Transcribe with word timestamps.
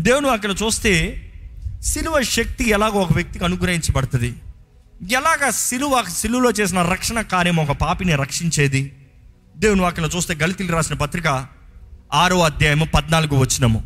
దేవుని 0.00 0.30
అక్కడ 0.30 0.54
చూస్తే 0.62 0.92
సిలువ 1.82 2.22
శక్తి 2.22 2.70
ఎలాగో 2.70 2.98
ఒక 3.00 3.12
వ్యక్తికి 3.12 3.44
అనుగ్రహించబడుతుంది. 3.44 4.30
ఎలాగ 5.12 5.50
సిలువ 5.50 6.04
సిలువలో 6.08 6.50
చేసిన 6.50 6.82
రక్షణ 6.82 7.20
కార్యం 7.20 7.56
ఒక 7.56 7.72
పాపిని 7.72 8.16
రక్షించేది? 8.16 8.82
దేవుని 9.56 9.82
వాక్యలో 9.82 10.08
చూస్తే 10.08 10.34
గలితీలు 10.34 10.72
రాసిన 10.72 10.94
పత్రిక 10.94 11.28
ఆరో 12.12 12.40
అధ్యాయము 12.40 12.84
పద్నాలుగు 12.84 13.36
వచ్చినము 13.36 13.80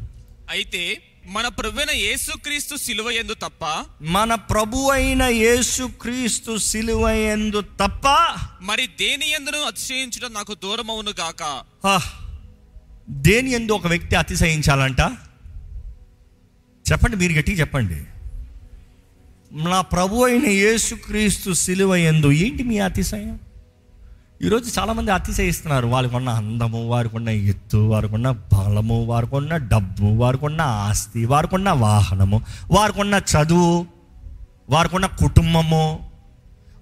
అయితే 0.51 0.83
మన 1.27 1.49
ప్రభువైన 1.49 1.91
యేసుక్రీస్తు 1.91 2.77
సిలువ 2.77 3.11
ఎందు 3.11 3.35
తప్ప 3.35 3.65
మన 4.03 4.35
ప్రభు 4.35 4.91
అయిన 4.91 5.23
యేసుక్రీస్తు 5.23 6.57
సిలువ 6.59 7.09
ఎందు 7.11 7.61
తప్ప 7.61 8.07
మరి 8.61 8.87
దేని 8.87 9.31
ఎందును 9.31 9.63
అతిశయించడం 9.63 10.33
నాకు 10.33 10.55
దూరమవును 10.55 11.11
గాక? 11.21 11.43
ఆ, 11.87 12.01
దేని 13.11 13.51
ఎందు 13.51 13.73
ఒక 13.73 13.87
వ్యక్తి 13.87 14.17
అతిశయించాలంట? 14.17 15.01
చెప్పండి 16.93 17.17
మీరు 17.17 17.33
గట్టిగా 17.33 17.61
చెప్పండి. 17.61 18.03
నా 19.69 19.81
ప్రభు 19.81 20.25
అయిన 20.25 20.47
యేసుక్రీస్తు 20.47 21.53
సిలువ 21.53 21.97
ఎందు 21.97 22.33
ఏంటి 22.33 22.63
మీ 22.63 22.79
అతిశయం? 22.79 23.39
ఈరోజు 24.43 24.81
చాలామంది 24.81 25.11
అతిశయిస్తున్నారు. 25.11 25.87
వాళ్ళకు 25.87 26.17
ఉన్న 26.17 26.29
అందము 26.29 26.89
వారికి 26.89 27.17
ఉన్న 27.17 27.29
ఎత్తు 27.29 27.77
వారికి 27.77 28.15
ఉన్న 28.15 28.31
బలము 28.31 29.05
వారికి 29.05 29.37
ఉన్న 29.37 29.57
డబ్బు 29.57 30.05
వారికి 30.05 30.45
ఉన్న 30.45 30.61
ఆస్తి 30.61 31.25
వారికి 31.25 31.55
ఉన్న 31.55 31.71
వాహనము 31.71 32.43
వారికి 32.71 33.01
ఉన్న 33.01 33.21
చదువు 33.33 33.87
వారికి 34.71 34.95
ఉన్న 34.95 35.07
కుటుంబము. 35.07 36.11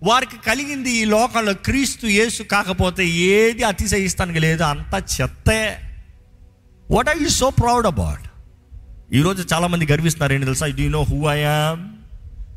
వారికి 0.02 0.36
కలిగింది 0.46 0.90
ఈ 0.90 1.04
లోకంలో 1.04 1.54
క్రీస్తు 1.54 2.06
యేసు 2.06 2.42
కాకపోతే 2.42 3.08
ఏది 3.08 3.62
అతిశయిస్తానికి 3.62 4.38
లేదు 4.38 4.62
అంత 4.62 5.04
చెత్తే. 5.20 5.76
What 6.90 7.08
are 7.08 7.22
you 7.22 7.28
so 7.28 7.50
proud 7.50 7.86
about 7.86 8.31
ఈరోజు 9.14 9.54
చాలామంది 9.54 9.86
గర్విస్తున్నారు. 9.86 10.32
ఏంటి 10.32 10.44
తెలుసా? 10.44 10.66
డూ 10.66 10.88
నో 10.88 11.02
హూ 11.02 11.28
ఐఆమ్ 11.28 11.88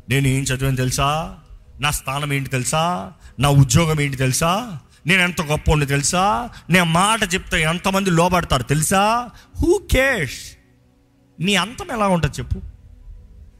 నేను 0.08 0.28
ఏం 0.28 0.42
చదివాను 0.42 0.76
తెలుసా? 0.76 1.36
నా 1.80 1.90
స్థానం 1.90 2.32
ఏంటి 2.32 2.50
తెలుసా? 2.50 3.12
నా 3.38 3.48
ఉద్యోగం 3.48 4.00
ఏంటి 4.00 4.16
తెలుసా? 4.16 4.78
నేను 5.06 5.22
ఎంత 5.22 5.42
గొప్ప 5.42 5.70
ఉండి 5.70 5.86
తెలుసా? 5.86 6.50
నేను 6.70 6.84
మాట 6.84 7.34
చెప్తే 7.34 7.62
ఎంతమంది 7.62 8.10
లోబడతారు 8.10 8.62
తెలుసా? 8.62 9.30
హూ 9.62 9.80
కేర్స్ 9.92 10.56
నీ 11.40 11.54
అంతం 11.54 11.86
ఎలా 11.92 12.08
ఉంటుంది 12.08 12.34
చెప్పు. 12.38 12.60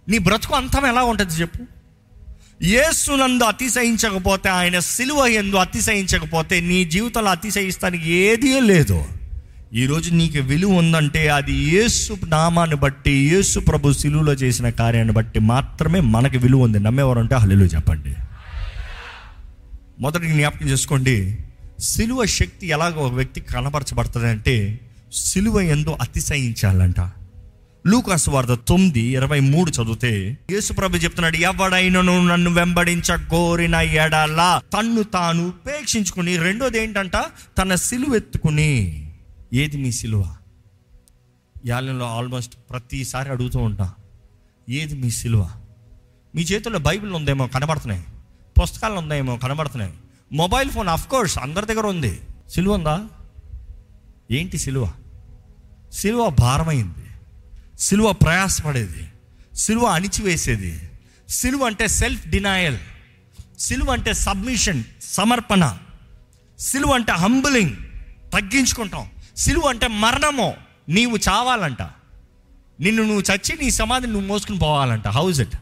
నీ 0.08 0.18
బ్రతుకు 0.18 0.54
అంతం 0.54 0.86
ఎలా 0.86 1.02
ఉంటుంది 1.02 1.32
చెప్పు. 1.32 1.62
యేసునందు 2.62 3.44
అతిశయించకపోతే 3.44 4.48
ఆయన 4.48 4.78
సిలువ 4.78 5.26
ఎందు 5.26 5.56
అతిశయించకపోతే 5.56 6.60
నీ 6.60 6.84
జీవితంలో 6.84 7.30
అతిశయిస్తానికి 7.30 8.10
ఏదీ 8.10 8.60
లేదు. 8.60 9.04
ఈరోజు 9.76 10.10
నీకు 10.10 10.38
విలువ 10.38 10.70
ఉందంటే 10.70 11.28
అది 11.28 11.52
యేసు 11.52 12.16
నామాన్ని 12.26 12.76
బట్టి 12.76 13.10
యేసు 13.10 13.60
ప్రభు 13.60 13.92
సిలువలో 13.92 14.32
చేసిన 14.32 14.68
కార్యాన్ని 14.68 15.14
బట్టి 15.14 15.40
మాత్రమే 15.40 16.00
మనకి 16.00 16.38
విలువ 16.38 16.64
ఉంది. 16.64 16.80
నమ్మేవారు 16.80 17.18
అంటే 17.18 17.34
హల్లు 17.34 17.64
చెప్పండి. 17.64 18.14
మొదటి 20.00 20.26
జ్ఞాపకం 20.26 20.68
చేసుకోండి. 20.68 21.38
సిలువ 21.78 22.24
శక్తి 22.24 22.66
ఎలాగో 22.66 23.00
ఒక 23.00 23.12
వ్యక్తి 23.12 23.40
కనపరచబడుతుంది 23.40 24.28
అంటే 24.28 24.80
సిలువ 25.12 25.60
ఎందు 25.60 25.96
అతిశయించాలంట. 26.00 27.00
లూకాస్ 27.86 28.28
వార్త 28.28 28.54
తొమ్మిది 28.54 29.00
ఇరవై 29.00 29.40
మూడు 29.40 29.70
చదివితే 29.70 30.38
యేసుప్రభు 30.50 30.96
చెప్తున్నాడు 30.96 31.36
ఎవడైనను 31.36 32.28
నన్ను 32.28 32.50
వెంబడించ 32.50 33.16
కోరిన 33.16 33.74
ఎడలా 33.74 34.62
తన్ను 34.78 35.02
తాను 35.02 35.48
ఉపేక్షించుకుని 35.48 36.36
రెండోది 36.36 36.82
ఏంటంట? 36.82 37.12
తన 37.58 37.74
సిలువెత్తుకుని. 37.74 38.16
ఎత్తుకుని 38.16 39.05
ఏది 39.56 39.76
మీ 39.76 39.92
సిలువ? 39.92 40.36
యాలంలో 41.66 42.06
ఆల్మోస్ట్ 42.16 42.56
ప్రతిసారి 42.70 43.30
అడుగుతూ 43.30 43.58
ఉంటా 43.58 43.94
ఏది 44.68 44.94
మీ 44.94 45.10
సిలువ? 45.10 45.50
మీ 46.34 46.42
చేతుల్లో 46.42 46.80
బైబిల్ 46.80 47.12
ఉందేమో 47.12 47.46
కనబడుతున్నాయి 47.46 48.04
పుస్తకాలు 48.62 48.94
ఉందేమో 48.94 49.36
కనబడుతున్నాయి 49.36 49.92
మొబైల్ 50.32 50.70
ఫోన్ 50.70 50.88
అఫ్ 50.88 51.08
కోర్స్ 51.08 51.38
అందరి 51.38 51.66
దగ్గర 51.66 51.86
ఉంది. 51.86 52.20
సిలువ 52.50 52.74
ఉందా? 52.74 53.06
ఏంటి 54.30 54.58
సిలువ? 54.58 54.92
సిలువ 55.92 56.28
భారమైంది 56.28 57.06
సిలువ 57.80 58.12
ప్రయాసపడేది 58.12 59.08
సిలువ 59.56 59.84
అణిచివేసేది 59.84 60.90
సిలువ 61.28 61.66
అంటే 61.66 61.88
సెల్ఫ్ 61.88 62.28
డినాయల్ 62.28 62.78
సిలువ 63.58 63.90
అంటే 63.90 64.12
సబ్మిషన్ 64.12 64.84
సమర్పణ 65.02 65.78
సిలువ 66.58 66.92
అంటే 66.92 67.12
హంబులింగ్ 67.12 67.76
తగ్గించుకుంటాం. 68.32 69.10
సిలువ 69.36 69.68
అంటే 69.68 69.86
మరణము 69.86 70.54
నీవు 70.88 71.16
చావాలంట. 71.16 71.82
నిన్ను 72.80 73.02
నువ్వు 73.02 73.20
చచ్చి 73.20 73.58
నీ 73.62 73.70
సమాధిని 73.70 74.12
నువ్వు 74.12 74.28
మోసుకుని 74.28 74.58
పోవాలంట. 74.58 75.08
హౌజ్ 75.08 75.40
ఇట్ 75.40 75.56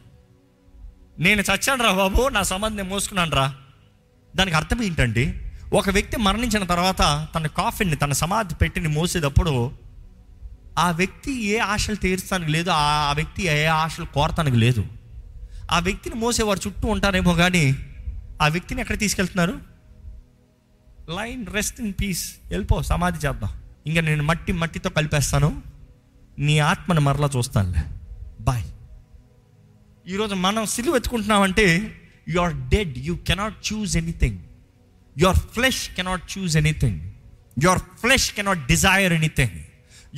నేను 1.19 1.41
చచ్చాను 1.41 1.85
రా 1.85 1.93
బాబు 1.93 2.29
నా 2.29 2.43
సమాధిని 2.43 2.77
నేను 2.77 2.89
మోసుకున్నాను 2.89 3.31
రా. 3.31 3.55
దానికి 4.37 4.57
అర్థం 4.57 4.83
ఏంటండి 4.83 5.41
ఒక 5.73 5.91
వ్యక్తి 5.91 6.17
మరణించిన 6.17 6.65
తర్వాత 6.65 7.29
తన 7.35 7.47
కాఫీని 7.47 7.97
తన 7.97 8.12
సమాధి 8.12 8.55
పెట్టిని 8.55 8.89
మోసేటప్పుడు 8.89 9.73
ఆ 10.79 10.91
వ్యక్తి 10.91 11.45
ఏ 11.45 11.59
ఆశలు 11.59 11.97
తీర్చడానికి 11.97 12.51
లేదు 12.51 12.71
ఆ 12.71 12.83
ఆ 13.11 13.12
వ్యక్తి 13.12 13.43
ఏ 13.43 13.65
ఆశలు 13.65 14.05
కోరతానికి 14.05 14.56
లేదు. 14.56 14.87
ఆ 15.71 15.79
వ్యక్తిని 15.79 16.15
మోసేవారు 16.15 16.61
చుట్టూ 16.67 16.89
ఉంటారేమో 16.89 17.35
కానీ 17.35 17.77
ఆ 18.43 18.49
వ్యక్తిని 18.49 18.81
ఎక్కడ 18.81 18.99
తీసుకెళ్తున్నారు? 18.99 19.59
లైన్ 21.17 21.47
రెస్ట్ 21.47 21.81
ఇన్ 21.81 21.95
పీస్ 22.01 22.35
వెళ్ళిపో 22.49 22.83
సమాధి 22.83 23.27
చేద్దాం. 23.27 23.63
ఇంకా 23.87 24.00
నేను 24.00 24.22
మట్టి 24.25 24.53
మట్టితో 24.53 24.91
కలిపేస్తాను. 24.91 25.62
నీ 26.39 26.59
ఆత్మను 26.59 27.00
మరలా 27.00 27.28
చూస్తానులే. 27.37 27.83
బాయ్ 28.41 28.65
ఈరోజు 30.12 30.34
మనం 30.47 30.67
సిలువ 30.67 30.97
ఎత్తుకుంటున్నామంటే 30.97 31.67
you 32.28 32.41
are 32.41 32.55
dead 32.69 32.99
you 33.09 33.15
cannot 33.28 33.56
choose 33.69 33.97
anything 33.97 34.39
your 35.17 35.39
flesh 35.55 35.83
cannot 35.97 36.25
choose 36.33 36.56
anything 36.56 37.00
your 37.65 37.83
flesh 38.03 38.28
cannot 38.37 38.62
desire 38.73 39.12
anything 39.12 39.56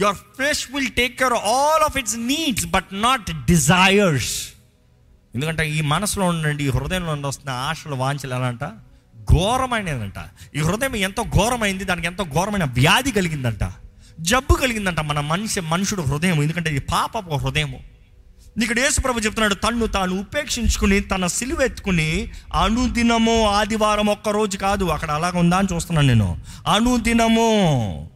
your 0.02 0.18
flesh 0.36 0.64
will 0.74 0.90
take 1.00 1.14
care 1.18 1.36
all 1.54 1.84
of 1.88 1.96
its 2.02 2.16
needs 2.32 2.66
but 2.66 2.90
not 3.06 3.30
desires 3.52 4.34
ఎందుకంటే 5.34 5.64
ఈ 5.70 5.80
మనసులో 5.94 6.26
ఉండండి 6.26 6.64
ఈ 6.64 6.68
హృదయంలో 6.68 7.10
నుండి 7.14 7.28
వస్తున్న 7.28 7.50
ఆశలు 7.70 7.96
వాంఛలు 7.96 8.34
ఎలా 8.34 8.50
ఘోరమైనదంట. 9.32 10.14
ఈ 10.56 10.60
హృదయం 10.60 10.96
ఎంతో 10.96 11.22
ఘోరమైంది 11.22 11.84
దానికి 11.84 12.06
ఎంతో 12.06 12.24
ఘోరమైన 12.24 12.64
వ్యాధి 12.64 13.10
కలిగిందంట. 13.10 13.72
జబ్బు 14.20 14.54
కలిగిందంట 14.54 15.00
మన 15.00 15.20
మనిషి 15.20 15.60
మనుషుడు 15.60 16.02
హృదయం. 16.02 16.42
ఎందుకంటే 16.42 16.70
ఇది 16.70 16.80
పాపపు 16.80 17.34
హృదయము. 17.34 17.80
ఇక్కడ 18.62 18.78
యేసుప్రభు 18.78 19.18
చెప్తున్నాడు 19.18 19.54
తన్ను 19.54 19.86
తాను 19.86 20.20
ఉపేక్షించుకుని 20.20 21.00
తన 21.00 21.26
సిలువెత్తుకుని 21.26 22.32
అనుదినము 22.54 23.46
ఆదివారం 23.48 24.06
ఒక్క 24.06 24.28
రోజు 24.28 24.58
కాదు. 24.58 24.84
అక్కడ 24.84 25.10
అలాగ 25.10 25.38
ఉందా 25.38 25.56
అని 25.56 25.74
చూస్తున్నాను 25.74 26.08
నేను. 26.08 26.40
అనుదినము. 26.68 28.10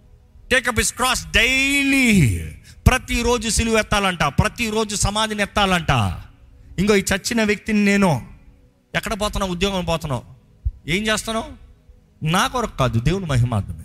టేకప్ 0.51 0.81
ఇస్ 0.81 0.93
క్రాస్ 0.93 1.27
డైలీ 1.27 2.39
ప్రతిరోజు 2.87 3.49
సిలువ 3.49 3.79
ఎత్తాలంట 3.79 4.23
ప్రతిరోజు 4.23 4.97
సమాధిని 4.97 5.43
ఎత్తాలంట. 5.43 5.91
ఇంకో 6.79 6.95
ఈ 6.95 7.05
చచ్చిన 7.15 7.43
వ్యక్తిని 7.43 7.85
నేను 7.85 8.29
ఎక్కడ 8.95 9.21
పోతున్నావు? 9.21 9.53
ఉద్యోగం 9.53 9.85
పోతున్నావు? 9.85 10.40
ఏం 10.87 11.07
చేస్తున్నావు? 11.07 11.71
నా 12.25 12.47
కొరకు 12.47 12.77
కాదు 12.77 13.01
దేవుని 13.01 13.27
మహిమార్థమే 13.27 13.85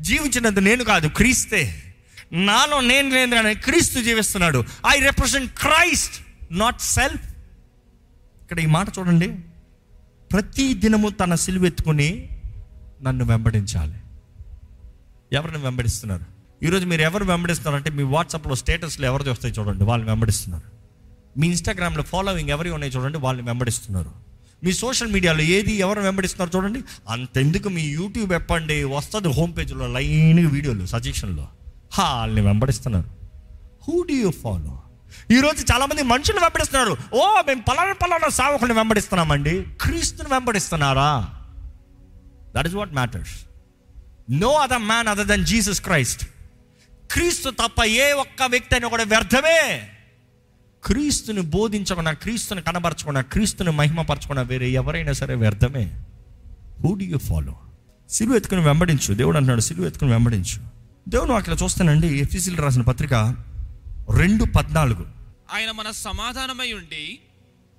జీవించినంత 0.00 0.58
నేను 0.58 0.84
కాదు 0.84 1.08
క్రీస్తే. 1.08 1.94
నాలో 2.32 2.80
నేను 2.80 3.08
లేని 3.08 3.32
కానీ 3.32 3.54
క్రీస్తు 3.54 4.00
జీవిస్తున్నాడు. 4.00 4.64
I 4.88 5.00
represent 5.00 5.52
Christ 5.52 6.14
not 6.52 6.80
self 6.80 7.28
ఇక్కడ 8.42 8.60
ఈ 8.60 8.66
మాట 8.66 8.98
చూడండి. 8.98 9.38
ప్రతి 10.32 10.74
దినము 10.74 11.08
తన 11.08 11.34
సిలువెత్తుకుని 11.34 12.28
నన్ను 13.02 13.24
వెంబడించాలి. 13.24 13.94
ఎవరిని 15.32 15.58
వెంబడిస్తున్నారు? 15.58 16.24
ఈరోజు 16.62 16.86
మీరు 16.86 17.02
ఎవరు 17.02 17.24
వెంబడిస్తున్నారు 17.24 17.76
అంటే 17.76 17.90
మీ 17.90 18.02
వాట్సాప్లో 18.02 18.54
స్టేటస్లు 18.54 19.06
ఎవరు 19.06 19.22
చూస్తాయి 19.28 19.54
చూడండి 19.54 19.84
వాళ్ళని 19.84 20.10
వెంబడిస్తున్నారు. 20.10 20.64
మీ 21.38 21.46
ఇన్స్టాగ్రామ్లో 21.46 22.02
ఫాలోయింగ్ 22.02 22.50
ఎవరి 22.50 22.70
ఉన్నాయి 22.70 22.92
చూడండి 22.92 23.18
వాళ్ళని 23.18 23.46
వెంబడిస్తున్నారు. 23.46 24.29
మీ 24.64 24.72
సోషల్ 24.72 25.12
మీడియాలో 25.12 25.40
ఏది 25.40 25.72
ఎవరు 25.74 26.00
వెంబడిస్తున్నారు 26.00 26.56
చూడండి. 26.56 26.80
అంతెందుకు 27.08 27.68
మీ 27.68 27.82
యూట్యూబ్ 27.82 28.32
ఎప్పండి 28.32 28.84
వస్తుంది 28.84 29.28
హోమ్ 29.28 29.56
పేజ్లో 29.56 29.86
లైన్ 29.86 30.46
వీడియోలు 30.46 30.86
సజెషన్లో 30.86 31.48
హా 31.92 32.14
వాళ్ళని 32.14 32.40
వెంబడిస్తున్నారు 32.40 33.08
హూ 33.88 34.02
డూ 34.02 34.14
యూ 34.14 34.30
ఫాలో 34.30 34.74
ఈరోజు 35.30 35.72
చాలామంది 35.72 36.02
మనుషులు 36.02 36.40
వెంబడిస్తున్నారు. 36.40 36.96
ఓ 37.12 37.42
మేము 37.46 37.62
పలానా 37.62 37.92
పలానా 37.92 38.28
సావకుని 38.28 38.72
వెంబడిస్తున్నామండి. 38.72 39.66
క్రీస్తుని 39.80 40.28
వెంబడిస్తున్నారా? 40.28 41.28
That 42.56 42.66
is 42.66 42.74
what 42.74 42.92
matters 42.92 43.34
no 44.30 44.52
other 44.52 44.78
man 44.78 45.08
other 45.08 45.26
than 45.26 45.44
Jesus 45.44 45.80
Christ 45.80 46.24
క్రీస్తు 47.12 47.50
తప్ప 47.50 47.84
ఏ 47.84 48.12
ఒక్క 48.12 48.42
వ్యక్తి 48.42 48.74
అయినా 48.74 48.88
కూడా 48.88 49.04
వ్యర్థమే. 49.04 49.88
క్రీస్తుని 50.84 51.40
బోధించకుండా 51.40 52.12
క్రీస్తుని 52.12 52.62
కనబరచకుండా 52.62 53.20
క్రీస్తుని 53.20 53.70
మహిమపరచకుండా 53.70 54.42
వేరే 54.42 54.70
ఎవరైనా 54.70 55.12
సరే 55.12 55.34
వ్యర్థమే. 55.34 56.04
హూ 56.80 56.94
డి 56.94 57.04
యూ 57.04 57.18
ఫాలో 57.18 57.58
సిలువ 58.10 58.36
ఎత్తుకుని 58.36 58.64
వెంబడించు. 58.64 59.14
దేవుడు 59.14 59.36
అంటున్నాడు 59.36 59.60
సిలువ 59.60 59.86
ఎత్తుకుని 59.86 60.10
వెంబడించు. 60.10 60.58
దేవుడు 61.08 61.32
అక్కడ 61.32 61.56
చూస్తానండి 61.62 62.18
ఎఫీసీలు 62.18 62.62
రాసిన 62.62 62.82
పత్రిక 62.82 63.14
రెండు 64.16 64.44
పద్నాలుగు. 64.44 65.06
ఆయన 65.52 65.70
మన 65.70 65.90
సమాధానమై 65.90 66.72
ఉండి 66.72 67.18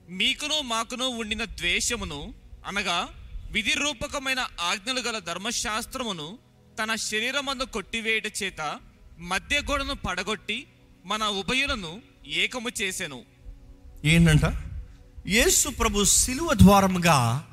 మీకును 0.10 0.62
మాకును 0.62 1.06
ఉండిన 1.06 1.46
ద్వేషమును 1.46 2.34
అనగా 2.68 3.08
విధి 3.52 3.72
రూపకమైన 3.72 4.40
ఆజ్ఞలు 4.40 5.00
గల 5.00 5.20
ధర్మశాస్త్రమును 5.20 6.38
తన 6.84 6.96
శరీరమందు 6.96 7.64
కొట్టివేయట 7.64 8.44
చేత 8.44 8.80
మధ్య 9.20 9.62
గోడను 9.72 9.96
పడగొట్టి 9.96 10.68
మన 11.06 11.24
ఉభయులను 11.24 12.11
ఏకము 12.28 12.70
చేసెను. 12.82 13.20
ఏంటంట? 14.06 14.54
యేసు 15.28 15.70
ప్రభు 15.70 16.04
శిలువ 16.04 16.54
ద్వారముగా 16.54 17.44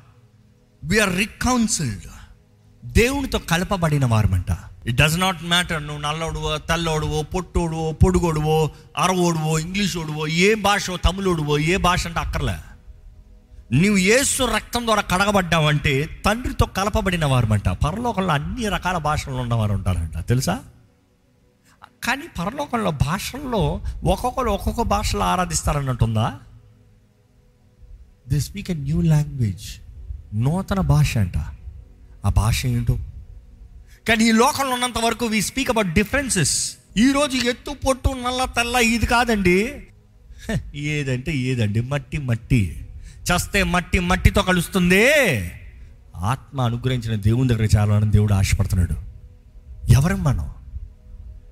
విఆర్ 0.83 1.17
రికౌన్సిల్డ్ 1.17 2.01
దేవునితో 2.85 3.39
కలపబడిన 3.39 4.05
వారమంట. 4.05 4.57
ఇట్ 4.85 4.95
డస్ 4.95 5.17
నాట్ 5.17 5.43
మ్యాటర్ 5.43 5.87
నువ్వు 5.87 6.01
నల్లోడువో 6.01 6.57
తెల్లోడువో 6.57 7.23
పొట్టోడువో 7.23 7.91
పొడుగోడువో 7.91 8.71
అరవోడువో 8.97 9.59
ఇంగ్లీషోడువో 9.59 10.27
ఏ 10.27 10.53
భాష 10.53 10.91
తమిళోడువో 10.91 11.59
ఏ 11.59 11.77
భాష 11.77 12.07
అంటే 12.07 12.19
అక్కర్లే. 12.19 12.55
నీవు 13.71 13.97
యేసు 13.97 14.43
రక్తం 14.43 14.85
ద్వారా 14.85 15.01
కడగబడ్డావంటే 15.01 16.21
తండ్రితో 16.25 16.65
కలపబడిన 16.65 17.25
వారమంట. 17.25 17.69
పరలోకంలో 17.69 18.33
అన్ని 18.33 18.67
రకాల 18.67 18.97
భాషలు 18.97 19.33
ఉన్నవారు 19.33 19.73
ఉంటారంట. 19.73 20.27
తెలుసా? 20.27 20.63
కానీ 22.03 22.23
పరలోకంలో 22.39 22.91
భాషల్లో 22.91 23.81
ఒక్కొక్కరు 24.03 24.49
ఒక్కొక్క 24.49 24.81
భాషలో 24.81 25.21
ఆరాధిస్తారన్నట్టుందా? 25.21 26.33
They 28.29 28.41
speak 28.41 28.71
a 28.71 28.73
new 28.73 29.01
language 29.01 29.81
నూతన 30.33 30.79
భాష 30.79 31.17
అంట. 31.17 31.37
ఆ 32.25 32.29
భాష 32.29 32.65
ఏంటో? 32.65 32.99
కానీ 34.07 34.25
ఈ 34.25 34.31
లోకంలో 34.31 34.73
ఉన్నంత 34.73 34.97
వరకు 34.97 35.25
వి 35.25 35.41
స్పీక్ 35.41 35.69
అబౌట్ 35.69 35.87
డిఫరెన్సెస్ 35.87 36.77
ఈరోజు 36.97 37.37
ఎత్తు 37.37 37.75
పొట్టు 37.87 38.09
నల్ల 38.09 38.45
తెల్ల 38.45 38.75
ఇది 38.75 39.05
కాదండి. 39.05 39.87
ఏదంటే 40.75 41.35
ఏదండి? 41.35 41.81
మట్టి 41.81 42.17
మట్టి. 42.17 42.87
చస్తే 43.23 43.63
మట్టి 43.63 43.99
మట్టితో 43.99 44.41
కలుస్తుంది. 44.41 45.11
ఆత్మ 46.15 46.61
అనుగ్రహించిన 46.61 47.15
దేవుని 47.15 47.49
దగ్గర 47.49 47.67
చాలా 47.77 47.99
దేవుడు 47.99 48.33
ఆశపడుతున్నాడు. 48.33 48.95
ఎవరం 49.91 50.23
మనం? 50.23 50.58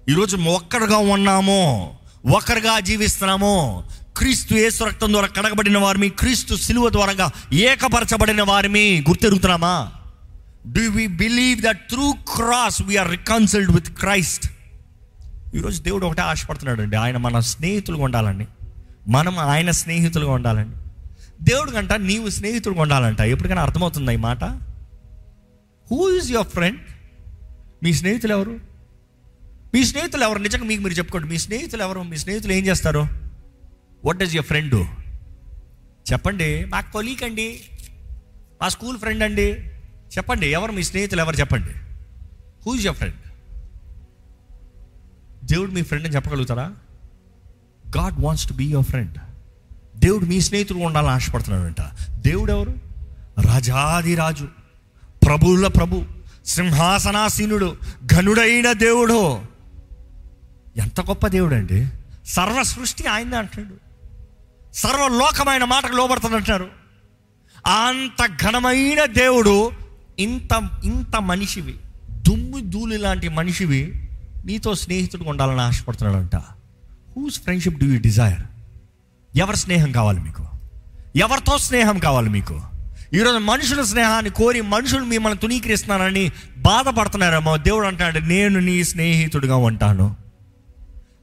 ఈరోజు 0.09 0.38
ఒక్కరుగా 0.38 0.98
ఉన్నాము 0.98 1.94
ఒకరుగా 2.36 2.80
జీవిస్తున్నాము. 2.80 3.83
క్రీస్తు 4.18 4.54
యేసు 4.54 4.83
రక్తం 4.83 5.12
ద్వారా 5.12 5.27
కడగబడిన 5.27 5.77
వారిని 5.77 6.09
క్రీస్తు 6.09 6.56
సిలువ 6.56 6.89
ద్వారా 6.89 7.30
ఏకపరచబడిన 7.54 8.44
వారిని 8.44 9.04
గుర్తెరుగుతున్నామా? 9.09 9.92
Do 10.68 10.81
we 10.81 11.07
believe 11.07 11.62
that 11.62 11.89
through 11.89 12.12
cross 12.12 12.81
we are 12.81 13.12
reconciled 13.12 13.71
with 13.71 13.89
Christ 13.89 14.51
ఈరోజు 15.56 15.81
దేవుడు 15.81 16.06
ఒకటే 16.06 16.21
ఆశపడుతున్నాడు 16.21 16.81
అండి 16.81 16.95
ఆయన 16.95 17.18
మన 17.18 17.39
స్నేహితులుగా 17.39 18.03
ఉండాలండి. 18.03 18.48
మనం 19.07 19.39
ఆయన 19.39 19.71
స్నేహితులుగా 19.71 20.31
ఉండాలండి. 20.31 20.75
దేవుడు 21.42 21.71
కంట 21.71 21.94
నీవు 21.94 22.30
స్నేహితులుగా 22.30 22.81
ఉండాలంట. 22.81 23.21
ఎప్పటికైనా 23.21 23.62
అర్థమవుతుందా 23.62 24.12
ఈ 24.12 24.15
మాట? 24.15 24.44
హూ 25.92 26.18
ఈజ్ 26.18 26.31
యువర్ 26.31 26.48
ఫ్రెండ్ 26.48 26.80
మీ 27.83 27.94
స్నేహితులు 27.94 28.33
ఎవరు? 28.33 28.76
మీ 29.77 29.83
స్నేహితులు 29.83 30.24
ఎవరు? 30.24 30.39
నిజంగా 30.39 30.63
మీకు 30.63 30.81
మీరు 30.81 30.94
చెప్పుకోండి. 30.94 31.27
మీ 31.27 31.38
స్నేహితులు 31.38 31.83
ఎవరు? 31.83 32.03
మీ 32.03 32.18
స్నేహితులు 32.18 32.53
ఏం 32.53 32.65
చేస్తారు? 32.65 33.07
వాట్ 34.06 34.18
డస్ 34.18 34.35
యువర్ 34.35 34.45
ఫ్రెండ్ 34.45 34.88
చెప్పండి. 36.12 36.65
మా 36.65 36.81
కొలీక్ 36.81 37.24
అండి. 37.24 37.62
మా 38.62 38.69
స్కూల్ 38.69 38.97
ఫ్రెండ్ 38.97 39.24
అండి. 39.24 39.51
చెప్పండి. 40.18 40.47
ఎవరు? 40.47 40.71
మీ 40.71 40.83
స్నేహితులు 40.83 41.21
ఎవరు? 41.21 41.35
చెప్పండి. 41.35 41.69
హూజ్ 42.65 42.85
యువర్ 42.85 42.97
ఫ్రెండ్ 42.97 43.15
దేవుడు 45.45 45.71
మీ 45.71 45.81
ఫ్రెండ్ 45.81 46.06
అని 46.06 46.15
చెప్పగలుగుతారా? 46.15 46.75
God 47.97 48.15
wants 48.19 48.50
to 48.50 48.53
be 48.53 48.65
your 48.65 48.85
friend 48.85 49.18
దేవుడు 49.95 50.25
మీ 50.25 50.41
స్నేహితుడు 50.41 50.79
ఉండాలని 50.79 51.12
ఆశపడుతున్నాడంట. 51.12 51.81
దేవుడు 52.12 52.51
ఎవరు? 52.51 52.75
రాజాది 53.41 54.15
రాజు. 54.15 54.47
ప్రభువుల 55.27 55.68
ప్రభు. 55.68 56.06
సింహాసనాసీనుడు. 56.45 57.75
ఘనుడైన 58.06 58.71
దేవుడు. 58.71 59.56
ఎంత 60.77 61.01
గొప్ప 61.01 61.27
దేవుడు 61.27 61.56
అండి 61.56 61.88
సర్వ 62.25 62.63
సృష్టి 62.63 63.07
ఆయనే 63.07 63.38
అంటాడు. 63.38 63.88
సర్వలోకమైన 64.74 65.63
మాటకు 65.63 65.95
లోబడుతుందంటారు. 65.95 66.68
అంత 67.68 68.27
ఘనమైన 68.44 69.06
దేవుడు 69.06 69.71
ఇంత 70.19 70.69
ఇంత 70.83 71.15
మనిషివి. 71.15 71.75
దుమ్ము 72.12 72.59
ధూళి 72.59 72.97
లాంటి 72.97 73.29
మనిషివి 73.29 74.09
నీతో 74.45 74.75
స్నేహితుడు 74.75 75.24
ఉండాలని 75.24 75.62
ఆశపడుతున్నాడంట. 75.62 76.35
Whose 77.18 77.39
friendship 77.39 77.77
do 77.77 77.85
you 77.85 78.00
desire 78.00 78.41
ఎవరి 79.35 79.57
స్నేహం 79.57 79.91
కావాలి 79.91 80.19
మీకు? 80.19 80.47
ఎవరితో 81.15 81.57
స్నేహం 81.57 82.00
కావాలి 82.00 82.29
మీకు? 82.29 82.62
ఈరోజు 83.13 83.38
మనుషుల 83.38 83.83
స్నేహాన్ని 83.83 84.31
కోరి 84.31 84.62
మనుషులు 84.62 85.06
మిమ్మల్ని 85.06 85.39
తునీకరిస్తున్నారని 85.39 86.31
బాధపడుతున్నారేమో 86.57 87.57
దేవుడు 87.57 87.88
అంటాడు 87.88 88.19
నేను 88.19 88.59
నీ 88.59 88.83
స్నేహితుడిగా 88.83 89.56
ఉంటాను. 89.56 90.26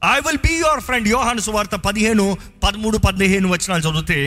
I 0.05 0.17
will 0.25 0.41
be 0.45 0.53
your 0.55 0.81
friend 0.81 1.07
యోహాను 1.07 1.41
సువార్త 1.41 1.75
పదిహేను 1.87 2.25
పదమూడు 2.63 2.97
పదిహేను 2.97 3.47
వచనాలు 3.49 3.83
చదివితే 3.87 4.19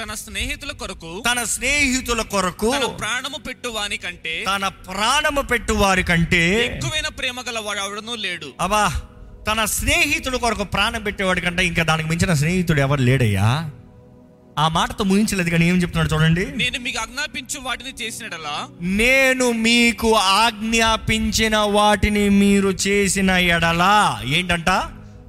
తన 0.00 0.12
స్నేహితుల 0.14 0.72
కొరకు 0.72 1.10
తన 1.26 1.40
స్నేహితుల 1.44 2.22
కొరకు 2.32 2.70
ప్రాణము 2.98 3.38
పెట్టువాని 3.38 3.96
కంటే 3.96 4.34
తన 4.46 4.68
ప్రాణము 4.88 5.42
పెట్టు 5.42 5.72
వారి 5.72 6.02
కంటే 6.02 6.42
ఎక్కువైన 6.64 7.08
ప్రేమ 7.18 7.40
గల 7.40 7.58
వాడెవడనూ 7.58 8.14
లేడు. 8.16 8.48
అబ్బా 8.60 8.84
తన 9.46 9.64
స్నేహితుల 9.74 10.36
కొరకు 10.36 10.64
ప్రాణం 10.64 11.02
పెట్టేవాడి 11.02 11.40
కంటే 11.40 11.62
ఇంకా 11.66 11.82
దానికి 11.82 12.08
మించిన 12.08 12.34
స్నేహితుడు 12.34 12.80
ఎవరు 12.80 13.02
లేడయ్యా? 13.02 13.48
ఆ 14.58 14.68
మాటతో 14.68 15.04
ముగించలేదు 15.04 15.50
కానీ 15.50 15.64
ఏం 15.68 15.76
చెప్తున్నాడు 15.82 16.12
చూడండి. 16.14 16.44
నేను 16.56 16.78
మీకు 16.78 16.98
ఆజ్ఞాపించు 16.98 17.58
వాటిని 17.60 17.92
చేసినడలా 18.02 18.56
నేను 18.98 19.46
మీకు 19.62 20.10
ఆజ్ఞాపించిన 20.42 21.56
వాటిని 21.76 22.28
మీరు 22.42 22.70
చేసిన 22.86 23.30
ఎడలా 23.56 23.94
ఏంటంట? 24.36 24.70